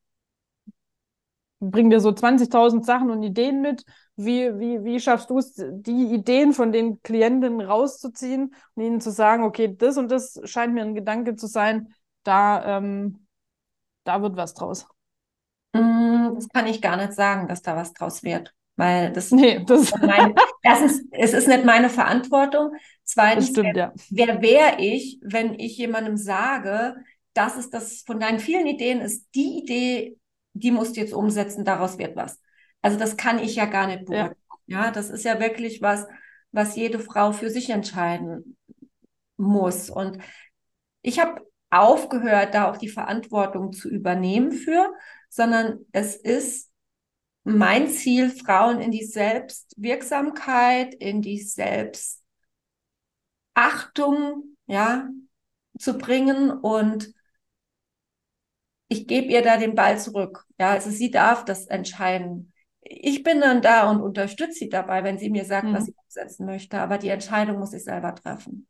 Bringen 1.61 1.91
dir 1.91 2.01
so 2.01 2.13
20.000 2.13 2.85
Sachen 2.85 3.11
und 3.11 3.23
Ideen 3.23 3.61
mit. 3.61 3.85
Wie, 4.17 4.59
wie, 4.59 4.85
wie 4.85 5.01
schaffst 5.01 5.31
du 5.31 5.39
es, 5.39 5.55
die 5.57 6.13
Ideen 6.13 6.53
von 6.53 6.73
den 6.73 7.03
Klienten 7.03 7.61
rauszuziehen 7.61 8.55
und 8.75 8.83
ihnen 8.83 9.01
zu 9.01 9.11
sagen, 9.11 9.45
okay, 9.45 9.75
das 9.77 9.97
und 9.97 10.11
das 10.11 10.41
scheint 10.45 10.75
mir 10.75 10.83
ein 10.83 10.95
Gedanke 10.95 11.37
zu 11.37 11.47
sein, 11.47 11.95
da, 12.23 12.79
ähm, 12.79 13.27
da 14.05 14.21
wird 14.21 14.37
was 14.37 14.55
draus? 14.55 14.87
Mm, 15.73 16.35
das 16.35 16.49
kann 16.49 16.67
ich 16.67 16.83
gar 16.83 16.97
nicht 16.97 17.15
sagen, 17.15 17.49
dass 17.49 17.63
da 17.63 17.77
was 17.77 17.93
draus 17.93 18.23
wird. 18.23 18.55
Weil 18.77 19.13
das, 19.13 19.31
nee, 19.31 19.63
das 19.65 19.93
meine, 20.01 20.35
erstens, 20.63 21.03
es 21.11 21.33
ist 21.35 21.49
nicht 21.49 21.65
meine 21.65 21.91
Verantwortung. 21.91 22.73
Zweitens, 23.05 23.51
stimmt, 23.51 23.75
wer, 23.75 23.77
ja. 23.77 23.93
wer 24.11 24.43
wäre 24.43 24.81
ich, 24.81 25.19
wenn 25.23 25.55
ich 25.55 25.77
jemandem 25.77 26.17
sage, 26.17 26.97
das 27.35 27.57
ist 27.57 27.75
das 27.75 28.03
von 28.07 28.21
deinen 28.21 28.39
vielen 28.39 28.67
Ideen 28.67 29.01
ist 29.01 29.29
die 29.35 29.59
Idee, 29.63 30.20
die 30.53 30.71
musst 30.71 30.97
du 30.97 31.01
jetzt 31.01 31.15
umsetzen, 31.15 31.65
daraus 31.65 31.99
wird 31.99 32.17
was. 32.17 32.41
Also 32.83 32.99
das 32.99 33.17
kann 33.17 33.39
ich 33.39 33.57
ja 33.57 33.67
gar 33.67 33.87
nicht 33.87 34.07
beurteilen. 34.07 34.35
Ja. 34.67 34.87
ja, 34.87 34.91
das 34.91 35.11
ist 35.11 35.25
ja 35.25 35.41
wirklich 35.41 35.83
was, 35.83 36.07
was 36.53 36.77
jede 36.77 36.99
Frau 36.99 37.33
für 37.33 37.51
sich 37.51 37.71
entscheiden 37.71 38.57
muss. 39.37 39.91
Und 39.91 40.19
ich 41.03 41.21
habe 41.21 41.41
aufgehört, 41.71 42.55
da 42.55 42.71
auch 42.71 42.77
die 42.77 42.89
Verantwortung 42.89 43.73
zu 43.73 43.89
übernehmen 43.89 44.53
für, 44.53 44.93
sondern 45.29 45.87
es 45.93 46.17
ist 46.17 46.71
mein 47.45 47.89
Ziel, 47.89 48.31
Frauen 48.31 48.81
in 48.81 48.91
die 48.91 49.05
Selbstwirksamkeit, 49.05 50.95
in 50.95 51.23
die 51.23 51.41
Selbstachtung, 51.41 52.25
ja, 54.67 55.09
zu 55.79 55.97
bringen 55.97 56.51
und 56.51 57.13
ich 58.91 59.07
gebe 59.07 59.29
ihr 59.29 59.41
da 59.41 59.57
den 59.57 59.77
Ball 59.77 59.99
zurück. 59.99 60.45
Ja, 60.59 60.71
also 60.71 60.91
sie 60.91 61.13
darf 61.13 61.45
das 61.45 61.67
entscheiden. 61.67 62.53
Ich 62.83 63.23
bin 63.23 63.41
dann 63.41 63.63
da 63.63 63.89
und 63.89 64.03
unterstütze 64.03 64.59
sie 64.59 64.69
dabei, 64.69 65.05
wenn 65.05 65.17
sie 65.17 65.31
mir 65.31 65.45
sagt, 65.45 65.69
mhm. 65.69 65.75
was 65.75 65.85
sie 65.87 65.95
umsetzen 66.05 66.45
möchte. 66.45 66.79
Aber 66.81 66.99
die 66.99 67.09
Entscheidung 67.09 67.61
muss 67.61 67.73
ich 67.73 67.85
selber 67.85 68.15
treffen. 68.17 68.67